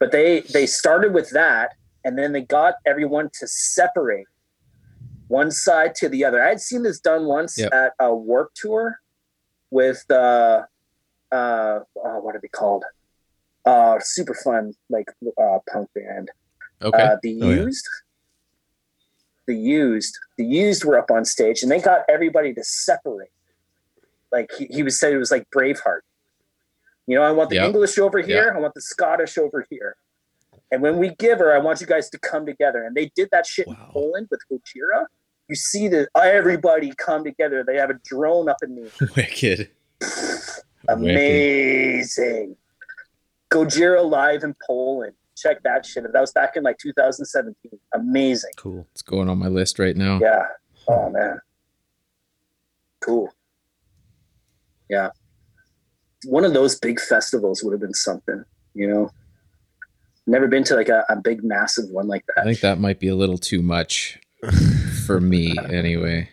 [0.00, 1.74] but they they started with that,
[2.04, 4.26] and then they got everyone to separate
[5.28, 6.42] one side to the other.
[6.44, 7.72] I had seen this done once Yep.
[7.72, 9.00] at a Warped Tour
[9.70, 10.62] with uh,
[11.32, 12.84] uh, oh, what are they called?
[13.64, 15.08] Uh, super fun, like
[15.40, 16.30] uh, punk band.
[16.82, 17.02] Okay.
[17.02, 17.70] Uh, the Oh, yeah.
[19.46, 23.30] The used, the used were up on stage, and they got everybody to separate.
[24.30, 26.00] Like he, he was saying, it was like Braveheart.
[27.06, 27.66] You know, I want the Yeah.
[27.66, 28.52] English over here.
[28.56, 29.96] I want the Scottish over here.
[30.70, 32.84] And when we give her, I want you guys to come together.
[32.84, 35.06] And they did that shit in Poland with Gojira.
[35.48, 37.62] You see that everybody come together.
[37.66, 39.70] They have a drone up in the Wicked.
[40.88, 42.56] amazing.
[43.50, 45.14] Gojira live in Poland.
[45.42, 46.04] Check that shit.
[46.12, 47.72] That was back in like 2017.
[47.94, 48.50] Amazing.
[48.56, 48.86] Cool.
[48.92, 50.20] It's going on my list right now.
[50.20, 50.46] Yeah.
[50.86, 51.40] Oh man.
[53.00, 53.28] Cool.
[54.88, 55.10] Yeah.
[56.26, 59.10] One of those big festivals would have been something, you know.
[60.28, 62.42] Never been to like a, a big massive one like that.
[62.42, 64.20] I think that might be a little too much
[65.06, 66.28] for me anyway.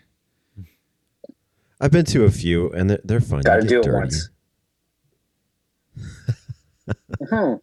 [1.82, 3.41] I've been to a few, and they're, they're fun.
[3.41, 3.97] Gotta get do it dirty.
[3.97, 4.30] once.
[7.32, 7.53] hmm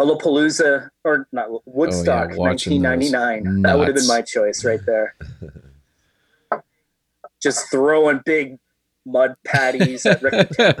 [0.00, 3.62] Lollapalooza or not Woodstock, watching those 1999.
[3.62, 5.14] That would have been my choice right there.
[7.42, 8.58] Just throwing big
[9.06, 10.50] mud patties at Rick,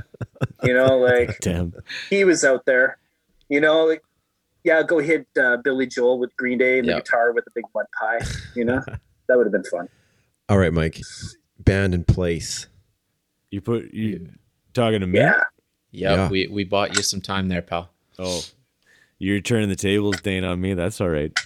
[0.62, 1.72] you know, like Damn.
[2.10, 2.98] he was out there,
[3.48, 4.02] you know, like
[4.62, 7.64] yeah, go hit uh, Billy Joel with Green Day and the guitar with a big
[7.74, 8.18] mud pie,
[8.54, 8.82] you know,
[9.26, 9.88] that would have been fun.
[10.50, 11.00] All right, Mike.
[11.58, 12.66] Band in place.
[13.50, 14.28] You put you
[14.74, 15.18] talking to me?
[15.18, 15.44] Yeah,
[15.92, 16.28] Yep, Yeah.
[16.28, 17.90] we we bought you some time there, pal.
[18.18, 18.42] Oh,
[19.20, 20.74] you're turning the tables, Dane, on me.
[20.74, 21.38] That's all right.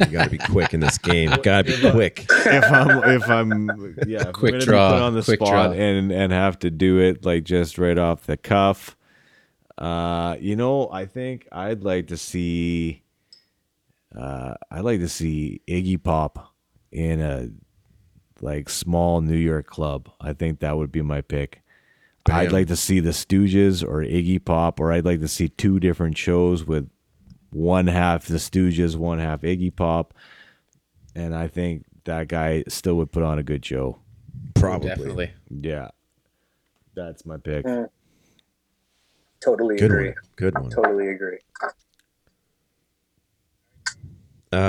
[0.00, 1.30] You got to be quick in this game.
[1.42, 2.26] Got to be quick.
[2.28, 3.68] if I'm if I'm
[4.06, 5.70] yeah, if I'm Quick draw, put on the quick spot draw.
[5.72, 8.96] and and have to do it like just right off the cuff.
[9.78, 13.02] Uh, you know, I think I'd like to see.
[14.14, 16.52] Uh, I'd like to see Iggy Pop
[16.90, 17.48] in a
[18.40, 20.10] like small New York club.
[20.20, 21.62] I think that would be my pick.
[22.28, 25.78] I'd like to see the Stooges or Iggy Pop, or I'd like to see two
[25.78, 26.88] different shows with
[27.56, 30.12] one half the Stooges, one half Iggy Pop,
[31.14, 33.98] and I think that guy still would put on a good show.
[34.54, 34.88] Probably.
[34.90, 35.32] Definitely.
[35.62, 35.88] Yeah,
[36.94, 37.64] that's my pick.
[37.64, 37.88] Mm.
[39.40, 40.08] totally Good agree.
[40.08, 40.14] one.
[40.36, 40.70] Good one.
[40.70, 41.38] Totally agree.
[44.52, 44.60] Um,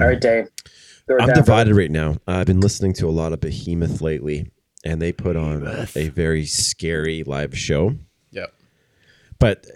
[0.00, 0.48] All right, Dane.
[1.06, 2.16] Throw it I'm divided right now.
[2.26, 4.50] I've been listening to a lot of Behemoth lately,
[4.84, 7.94] and they put on a very scary live show.
[8.32, 8.52] Yep.
[9.38, 9.66] But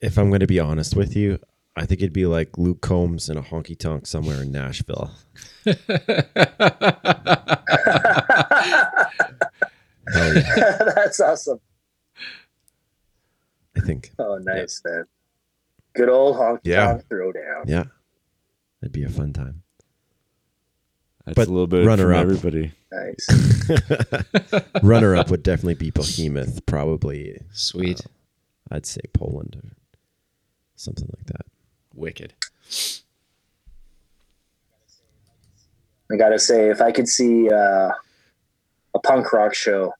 [0.00, 1.38] if I'm going to be honest with you,
[1.76, 5.10] I think it'd be like Luke Combs in a honky tonk somewhere in Nashville.
[10.12, 10.32] Oh,
[10.96, 11.60] That's awesome.
[13.76, 14.10] I think.
[14.18, 15.04] Oh, nice, man.
[15.94, 16.86] Good old honky Yeah.
[16.86, 17.64] tonk throwdown.
[17.66, 17.84] Yeah,
[18.80, 19.62] that'd be a fun time.
[21.24, 22.22] That's But a little bit runner from up.
[22.22, 22.72] everybody.
[22.90, 24.62] Nice.
[24.82, 26.64] Runner up would definitely be Behemoth.
[26.66, 28.00] Probably, Sweet.
[28.00, 29.70] Uh, I'd say Poland or
[30.80, 31.46] something like that.
[31.94, 32.32] Wicked.
[36.12, 37.90] I gotta say, if I could see uh,
[38.94, 39.92] a punk rock show,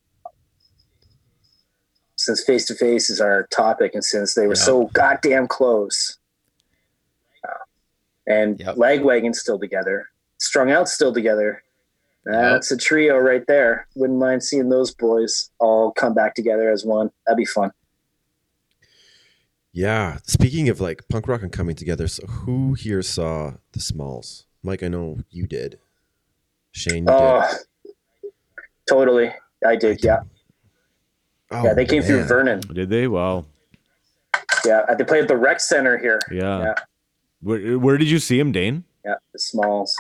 [2.17, 4.61] since face to face is our topic, and since they were Yeah.
[4.63, 6.19] so goddamn close,
[7.47, 7.65] uh,
[8.27, 8.77] and Yep.
[8.77, 10.09] Lagwagon's still together,
[10.39, 11.63] Strung Out's still together.
[12.25, 13.87] That's a trio right there.
[13.95, 17.11] Wouldn't mind seeing those boys all come back together as one.
[17.27, 17.73] That'd be fun.
[19.73, 20.19] Yeah.
[20.25, 24.47] Speaking of like punk rock and coming together, so who here saw the Smalls?
[24.63, 25.79] Mike, I know you did.
[26.73, 27.91] Shane, you Oh, did.
[27.91, 28.31] Uh,
[28.89, 29.33] totally.
[29.67, 30.03] I did.
[30.05, 30.21] Yeah,
[31.51, 31.75] Oh, yeah.
[31.75, 32.25] They came through.
[32.25, 32.61] Vernon.
[32.61, 33.09] Did they?
[33.09, 33.47] Wow.
[34.65, 36.21] Yeah, they played at the rec center here.
[36.31, 36.59] Yeah.
[36.61, 36.75] Yeah.
[37.41, 38.85] Where, where did you see him, Dane?
[39.05, 39.97] Yeah, the Smalls.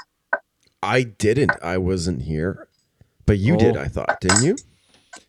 [0.83, 1.53] I didn't.
[1.63, 2.69] I wasn't here,
[3.27, 3.77] but you did.
[3.77, 3.81] Oh.
[3.81, 4.57] I thought, didn't you?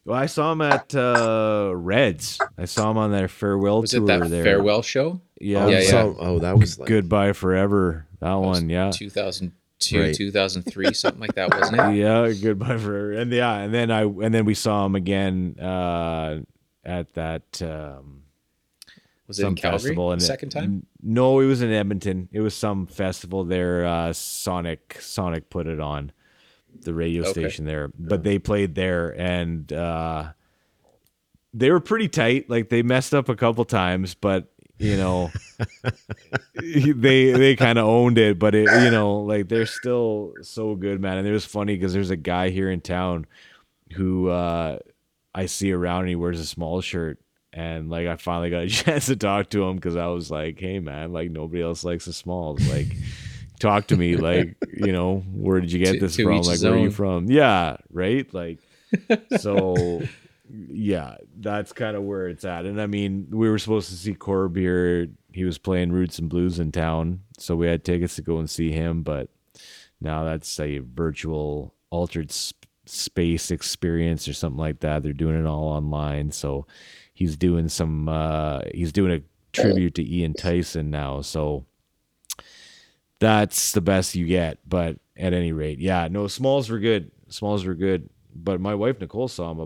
[0.05, 2.39] Well, I saw him at uh, Reds.
[2.57, 4.43] I saw him on their farewell Was tour it that there.
[4.43, 5.21] farewell show?
[5.39, 5.65] Yeah.
[5.65, 5.89] Oh, Yeah, yeah.
[5.89, 8.05] so- oh, that was like Goodbye forever.
[8.19, 8.69] That one.
[8.69, 8.91] Yeah.
[8.91, 10.15] 2002, Right.
[10.15, 11.95] 2003, something like that, wasn't it?
[11.97, 13.13] Yeah, goodbye forever.
[13.13, 16.41] And yeah, and then I and then we saw him again uh,
[16.85, 18.21] at that um,
[19.27, 19.79] Was it some in Calgary?
[19.79, 20.11] festival.
[20.11, 20.85] And second time?
[21.01, 22.29] No, it was in Edmonton.
[22.31, 23.83] It was some festival there.
[23.85, 26.11] Uh, Sonic Sonic put it on
[26.81, 27.31] the radio Okay.
[27.31, 30.31] station there, but they played there and uh,
[31.53, 32.49] they were pretty tight.
[32.49, 35.31] Like they messed up a couple times, but you know
[36.55, 38.39] they they kind of owned it.
[38.39, 41.17] But it you know like they're still so good, man.
[41.17, 43.25] And it was funny because there's a guy here in town
[43.93, 44.79] who uh,
[45.35, 47.19] I see around and he wears a small shirt.
[47.53, 50.59] And like I finally got a chance to talk to him because I was like,
[50.59, 52.65] "Hey man, like nobody else likes the smalls.
[52.67, 52.87] Like,
[53.61, 54.15] talk to me.
[54.21, 56.41] Like, you know, where did you get To- this to from?
[56.41, 57.29] Like, where are you from?
[57.31, 58.31] Yeah, right.
[58.33, 58.59] Like,
[59.39, 60.01] so
[60.49, 62.65] yeah, that's kind of where it's at.
[62.65, 65.07] And I mean, we were supposed to see Corb here.
[65.31, 68.49] He was playing Roots and Blues in town, so we had tickets to go and
[68.49, 69.01] see him.
[69.03, 69.29] But
[70.01, 75.03] now that's a virtual altered sp- space experience or something like that.
[75.03, 76.31] They're doing it all online.
[76.31, 76.67] So
[77.13, 78.09] he's doing some.
[78.09, 79.21] uh He's doing a
[79.53, 81.21] tribute to Ian Tyson now.
[81.21, 81.65] So
[83.21, 84.57] that's the best you get.
[84.67, 87.11] But at any rate, yeah, no, Smalls were good.
[87.29, 88.09] Smalls were good.
[88.35, 89.59] But my wife Nicole saw them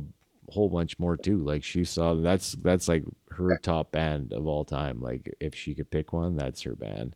[0.48, 1.38] a whole bunch more too.
[1.38, 5.02] Like she saw that's that's like her top band of all time.
[5.02, 7.16] Like if she could pick one, that's her band.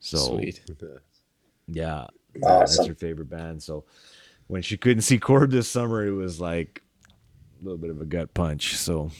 [0.00, 0.60] So Sweet.
[1.68, 3.62] yeah, yeah, that's her favorite band.
[3.62, 3.84] So
[4.48, 6.82] when she couldn't see Corb this summer, it was like
[7.60, 8.76] a little bit of a gut punch.
[8.76, 9.10] So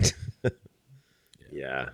[1.52, 1.90] yeah.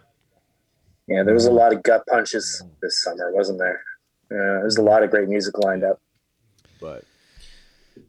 [1.08, 3.82] Yeah, there was a lot of gut punches this summer, wasn't there?
[4.30, 6.00] Yeah, was a lot of great music lined up.
[6.80, 7.04] but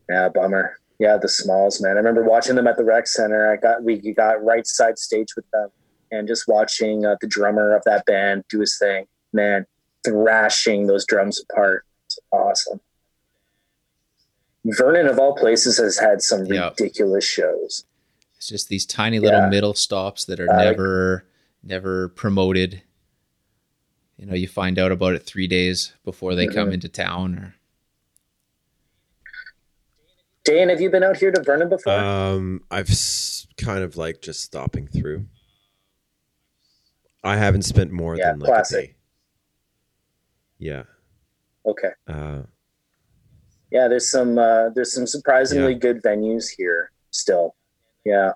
[0.10, 0.78] Yeah, bummer.
[1.00, 1.92] Yeah, the Smalls, man.
[1.94, 3.52] I remember watching them at the rec center.
[3.52, 5.70] I got we got right side stage with them,
[6.12, 9.06] and just watching uh, the drummer of that band do his thing.
[9.32, 9.66] Man,
[10.04, 11.86] thrashing those drums apart.
[12.06, 12.82] It's awesome.
[14.66, 16.70] Vernon, of all places, has had some Yeah.
[16.70, 17.86] ridiculous shows.
[18.36, 19.50] It's just these tiny little Yeah.
[19.50, 21.24] middle stops that are Uh, never,
[21.64, 22.82] never promoted.
[24.20, 26.74] You know, you find out about it three days before they come Mhm.
[26.74, 27.36] into town.
[27.40, 27.56] Or
[30.44, 31.94] Dan, have you been out here to Vernon before?
[31.94, 35.26] Um, I've s- kind of like just stopping through.
[37.24, 38.84] I haven't spent more Yeah, than like classic.
[38.84, 38.96] a day.
[40.58, 40.84] Yeah.
[41.66, 41.92] okay.
[42.08, 42.44] Uh,
[43.72, 45.78] Yeah, there's some uh, there's some surprisingly Yeah.
[45.80, 47.56] good venues here still.
[48.04, 48.34] Yeah,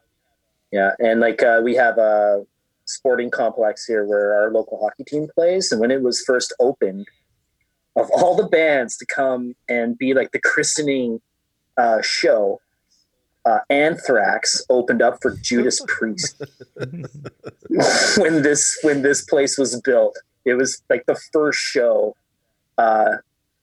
[0.71, 2.45] yeah, and like uh, we have a
[2.85, 7.07] sporting complex here where our local hockey team plays, and when it was first opened,
[7.95, 11.21] of all the bands to come and be like the christening
[11.77, 12.59] uh, show,
[13.45, 16.41] uh, Anthrax opened up for Judas Priest
[18.17, 20.17] when this when this place was built.
[20.45, 22.15] It was like the first show
[22.77, 23.17] uh,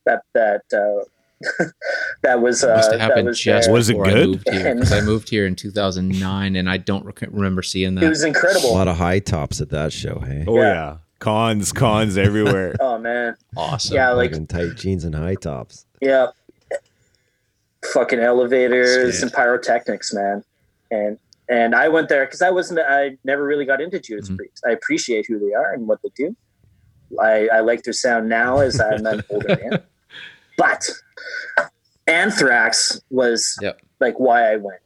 [0.06, 1.04] that that uh,
[2.22, 3.74] that was it must uh, have that happened was just there.
[3.74, 4.28] Was it before I good?
[4.28, 4.76] moved here.
[4.76, 8.04] 'cause I moved here in 2009, and I don't rec- remember seeing that.
[8.04, 8.70] It was incredible.
[8.70, 10.18] a lot of high tops at that show.
[10.20, 10.62] Hey, oh Yeah.
[10.62, 12.74] yeah, cons cons everywhere.
[12.80, 13.94] Oh man, awesome.
[13.96, 15.86] yeah, like Fucking tight jeans and high tops.
[16.00, 16.26] yeah,
[17.92, 20.44] fucking elevators and pyrotechnics, man.
[20.90, 21.18] And
[21.48, 22.80] and I went there because I wasn't.
[22.80, 24.36] I never really got into Judas Mhm.
[24.36, 24.62] Priest.
[24.66, 26.36] I appreciate who they are and what they do.
[27.20, 29.82] I, I like their sound now as I'm an older man.
[30.58, 30.90] But
[32.06, 33.80] Anthrax was Yep.
[34.00, 34.80] like why I went.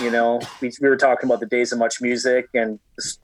[0.00, 2.78] You know, we, we were talking about the days of much music and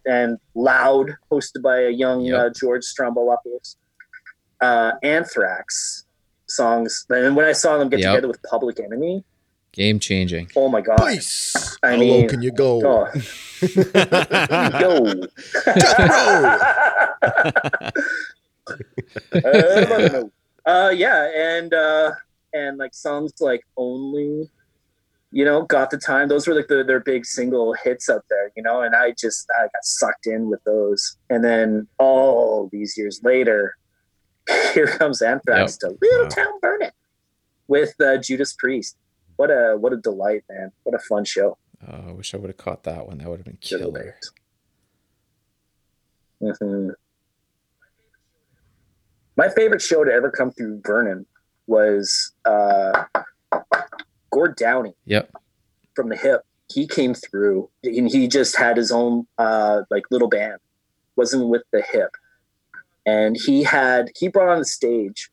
[0.07, 2.38] and loud, hosted by a young Yep.
[2.38, 3.76] uh, George Stroumboulopoulos.
[4.61, 6.05] Uh, Anthrax
[6.46, 8.11] songs, and when I saw them get Yep.
[8.12, 9.24] together with Public Enemy,
[9.72, 10.50] Game changing.
[10.55, 11.00] oh my god!
[11.00, 11.76] Nice.
[11.82, 12.80] I How mean- low can you go?
[12.86, 13.09] Oh,
[14.80, 15.14] yo.
[19.34, 20.22] Uh,
[20.64, 22.12] uh, yeah, and uh,
[22.53, 24.50] and like songs like "Only,"
[25.30, 28.53] you know, "Got the Time." Those were like the, their big single hits up there,
[28.57, 28.82] you know.
[28.82, 31.16] And I just I got sucked in with those.
[31.30, 33.76] And then all these years later,
[34.74, 36.28] here comes Anthrax to "Little Wow.
[36.28, 36.90] Town Burning"
[37.68, 38.96] with uh, Judas Priest.
[39.36, 40.72] What a what a delight, man!
[40.84, 41.57] What a fun show.
[41.86, 43.18] Oh, I wish I would have caught that one.
[43.18, 44.16] That would have been killer.
[46.40, 46.90] hmm
[49.36, 51.26] My favorite show to ever come through Vernon
[51.67, 53.05] was uh,
[54.31, 55.31] Gord Downie Yep.
[55.95, 56.43] from the Hip.
[56.73, 60.59] He came through and he just had his own uh, like little band,
[61.17, 62.11] wasn't with the Hip,
[63.05, 65.31] and he had he brought on the stage.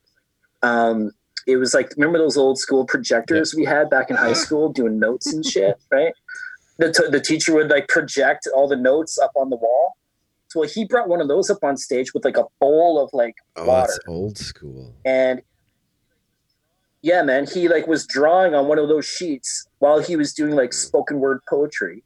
[0.62, 1.12] Um,
[1.46, 4.98] it was like remember those old school projectors we had back in high school doing
[4.98, 6.12] notes and shit, right?
[6.78, 9.96] The, t- the teacher would like project all the notes up on the wall.
[10.48, 13.34] So he brought one of those up on stage with like a bowl of like
[13.56, 14.94] Oh, water that's old school.
[15.04, 15.40] and
[17.02, 20.54] yeah man he like was drawing on one of those sheets while he was doing
[20.54, 22.02] like spoken word poetry.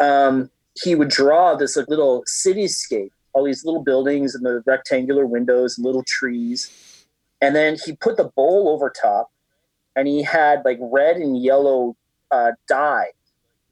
[0.00, 0.50] Um
[0.82, 5.78] he would draw this like little cityscape all these little buildings and the rectangular windows
[5.78, 7.06] and little trees.
[7.40, 9.30] And then he put the bowl over top
[9.96, 11.96] and he had like red and yellow
[12.30, 13.08] uh, dye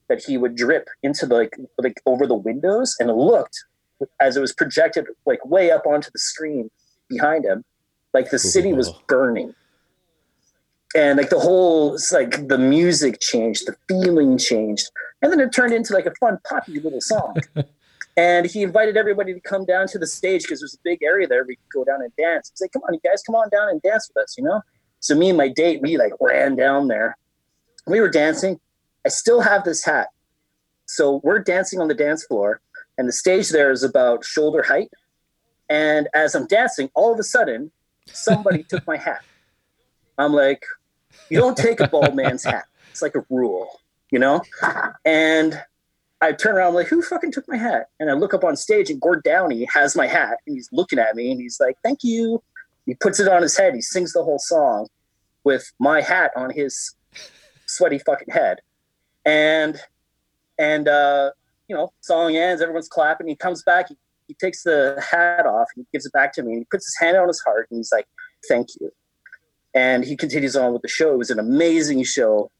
[0.08, 3.64] that he would drip into the, like like over the windows and it looked
[4.20, 6.68] as it was projected like way up onto the screen
[7.08, 7.64] behind him
[8.12, 9.54] like the city was burning
[10.94, 14.90] and like the whole it's like the music changed the feeling changed
[15.22, 17.36] and then it turned into like a fun poppy little song.
[18.16, 21.26] And he invited everybody to come down to the stage because there's a big area
[21.26, 22.50] there we could go down and dance.
[22.50, 24.60] He's like come on you guys come on down and dance with us you know?
[24.98, 27.16] So me and my date we like ran down there.
[27.86, 28.60] We were dancing.
[29.06, 30.08] I still have this hat.
[30.86, 32.60] So we're dancing on the dance floor
[32.98, 34.90] and the stage there is about shoulder height.
[35.70, 37.70] And as i'm dancing all of a sudden
[38.06, 39.22] somebody took my hat.
[40.18, 40.64] I'm like
[41.28, 42.64] you don't take a bald man's hat.
[42.90, 43.80] It's like a rule
[44.10, 44.42] you know?
[45.04, 45.60] And
[46.22, 47.88] i turn around I'm like who fucking took my hat?
[47.98, 50.98] And i look up on stage and gord downie has my hat and he's looking
[50.98, 52.42] at me and he's like thank you.
[52.86, 53.74] He puts it on his head.
[53.74, 54.88] He sings the whole song
[55.44, 56.94] with my hat on his
[57.66, 58.60] sweaty fucking head.
[59.24, 59.80] And
[60.58, 61.30] and uh
[61.68, 63.28] you know song ends everyone's clapping.
[63.28, 63.96] He comes back he,
[64.28, 66.86] he takes the hat off and he gives it back to me and he puts
[66.86, 68.06] his hand on his heart and he's like
[68.48, 68.90] thank you
[69.74, 71.12] and he continues on with the show.
[71.12, 72.50] It was an amazing show.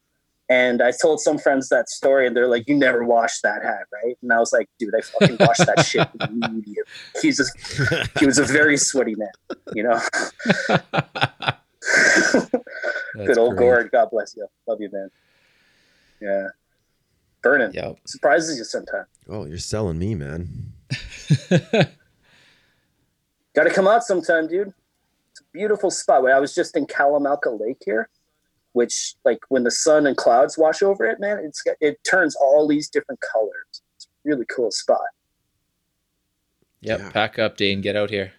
[0.49, 3.85] And i told some friends that story and they're like you never washed that hat
[3.93, 4.17] right?
[4.21, 6.83] And i was like dude i fucking washed that shit immediately
[7.21, 7.55] he's just
[8.19, 9.29] he was a very sweaty man
[9.73, 9.97] you know?
[13.15, 13.91] Good old gord.
[13.91, 14.47] God bless you.
[14.67, 15.09] Love you man.
[16.19, 16.47] Yeah.
[17.41, 17.71] Burning.
[17.73, 17.99] Yep.
[18.05, 20.73] surprises you sometimes Oh, you're selling me, man.
[23.55, 24.73] Got to come out sometime, dude.
[25.51, 26.29] It's a beautiful spot.
[26.29, 28.09] I was just in Kalamalka Lake here,
[28.73, 32.67] which, like, when the sun and clouds wash over it, man, it's it turns all
[32.67, 33.81] these different colors.
[33.95, 34.99] It's a really cool spot.
[36.81, 36.99] Yep.
[36.99, 37.11] Yeah.
[37.11, 37.81] Pack up, Dane.
[37.81, 38.33] Get out here.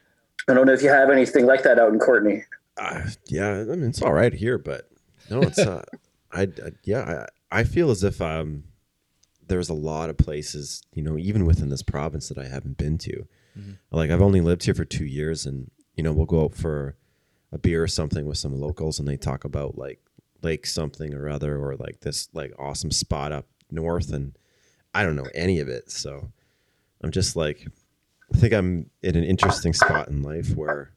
[0.48, 2.44] I don't know if you have anything like that out in Courtenay.
[2.76, 4.88] Uh, yeah, I mean it's all right here, but
[5.30, 5.84] no, it's uh,
[6.32, 8.64] I, I yeah, I, I feel as if um,
[9.46, 12.98] there's a lot of places, you know, even within this province that I haven't been
[12.98, 13.28] to.
[13.56, 13.78] Mhm.
[13.92, 16.96] Like I've only lived here for two years, and you know, we'll go out for
[17.52, 20.00] a beer or something with some locals, and they talk about like
[20.42, 24.32] lake something or other, or like this like awesome spot up north, and
[24.94, 25.90] I don't know any of it.
[25.90, 26.30] So
[27.02, 27.66] I'm just like,
[28.34, 30.92] I think I'm in an interesting spot in life where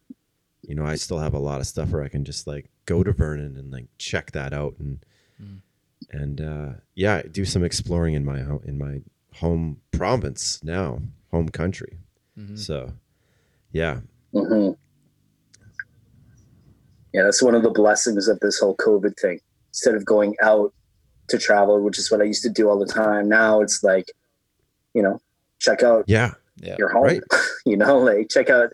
[0.67, 3.03] you know, I still have a lot of stuff where I can just like go
[3.03, 4.99] to Vernon and like check that out and
[5.41, 5.59] Mm.
[6.11, 9.01] and uh, yeah, do some exploring in my home in my
[9.35, 11.01] home province now,
[11.31, 11.97] home country.
[12.39, 12.57] Mhm.
[12.57, 12.93] So,
[13.73, 13.99] yeah,
[14.31, 14.69] hmm
[17.15, 19.39] Yeah, that's one of the blessings of this whole COVID thing.
[19.69, 20.73] Instead of going out
[21.29, 24.11] to travel, which is what I used to do all the time, now it's like,
[24.93, 25.21] you know,
[25.59, 26.75] check out yeah, Yeah.
[26.77, 27.03] your home.
[27.05, 27.21] Right.
[27.65, 28.73] you know, like check out.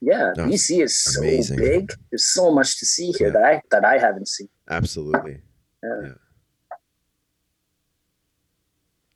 [0.00, 1.56] Yeah, No, BC is so amazing.
[1.58, 1.92] big.
[2.10, 3.32] There's so much to see here Yeah.
[3.32, 4.48] that I that I haven't seen.
[4.68, 5.40] absolutely.
[5.82, 6.12] Yeah.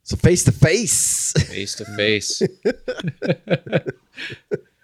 [0.03, 1.31] So face to face.
[1.47, 2.41] Face to face.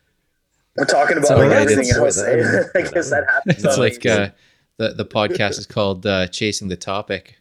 [0.81, 2.71] We're talking about all like right, everything it's- else.
[2.75, 3.63] I guess that happens.
[3.63, 4.29] It's like uh,
[4.77, 7.35] the the podcast is called uh, "Chasing the Topic."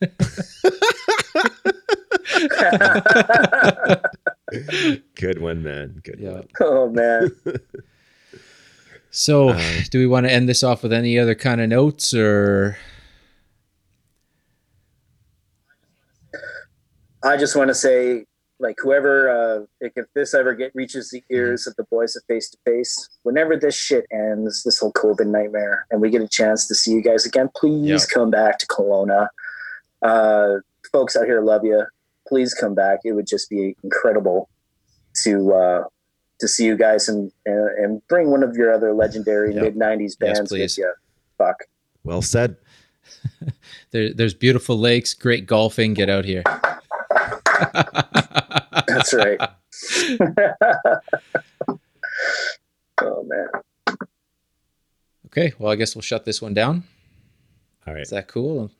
[5.14, 6.00] Good one, man.
[6.02, 6.32] Good Yeah.
[6.32, 6.48] one.
[6.60, 7.30] oh man.
[9.12, 12.14] So, Uh, do we want to end this off with any other kind of notes,
[12.14, 12.76] or
[17.22, 18.24] I just want to say,
[18.60, 22.22] like, whoever, uh, like, if this ever get reaches the ears of the boys of
[22.24, 26.28] Face to Face, whenever this shit ends, this whole COVID nightmare, and we get a
[26.28, 29.28] chance to see you guys again, please come back to Kelowna.
[30.02, 30.56] Uh,
[30.92, 31.84] folks out here love you.
[32.28, 33.00] Please come back.
[33.04, 34.48] It would just be incredible
[35.24, 35.84] to uh,
[36.38, 39.62] to see you guys and and, bring one of your other legendary Yeah.
[39.62, 40.76] mid '90s bands please.
[40.76, 40.92] with you.
[41.38, 41.64] Fuck.
[42.04, 42.56] Well said.
[43.90, 45.94] there, there's beautiful lakes, great golfing.
[45.94, 46.44] Get out here.
[48.94, 49.40] That's right.
[53.00, 53.46] oh man.
[55.26, 56.82] Okay, well, I guess we'll shut this one down.
[57.86, 58.02] All right.
[58.02, 58.70] Is that cool?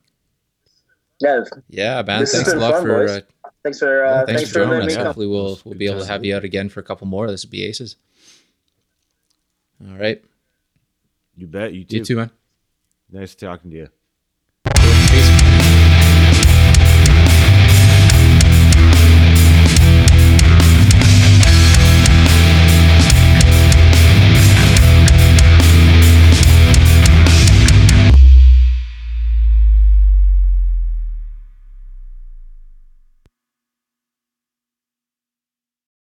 [1.20, 1.44] Yeah.
[1.68, 2.20] Yeah, man.
[2.20, 3.20] This thanks a lot fun, for uh,
[3.62, 4.96] Thanks for uh, thanks, thanks, for joining us.
[4.96, 5.02] me.
[5.02, 7.30] Hopefully, we'll we'll be able to have you out again for a couple more.
[7.30, 7.96] This would be aces.
[9.86, 10.22] All right,
[11.36, 11.72] You bet.
[11.72, 11.96] You too.
[11.98, 12.30] you too, man.
[13.10, 13.88] Nice talking to you.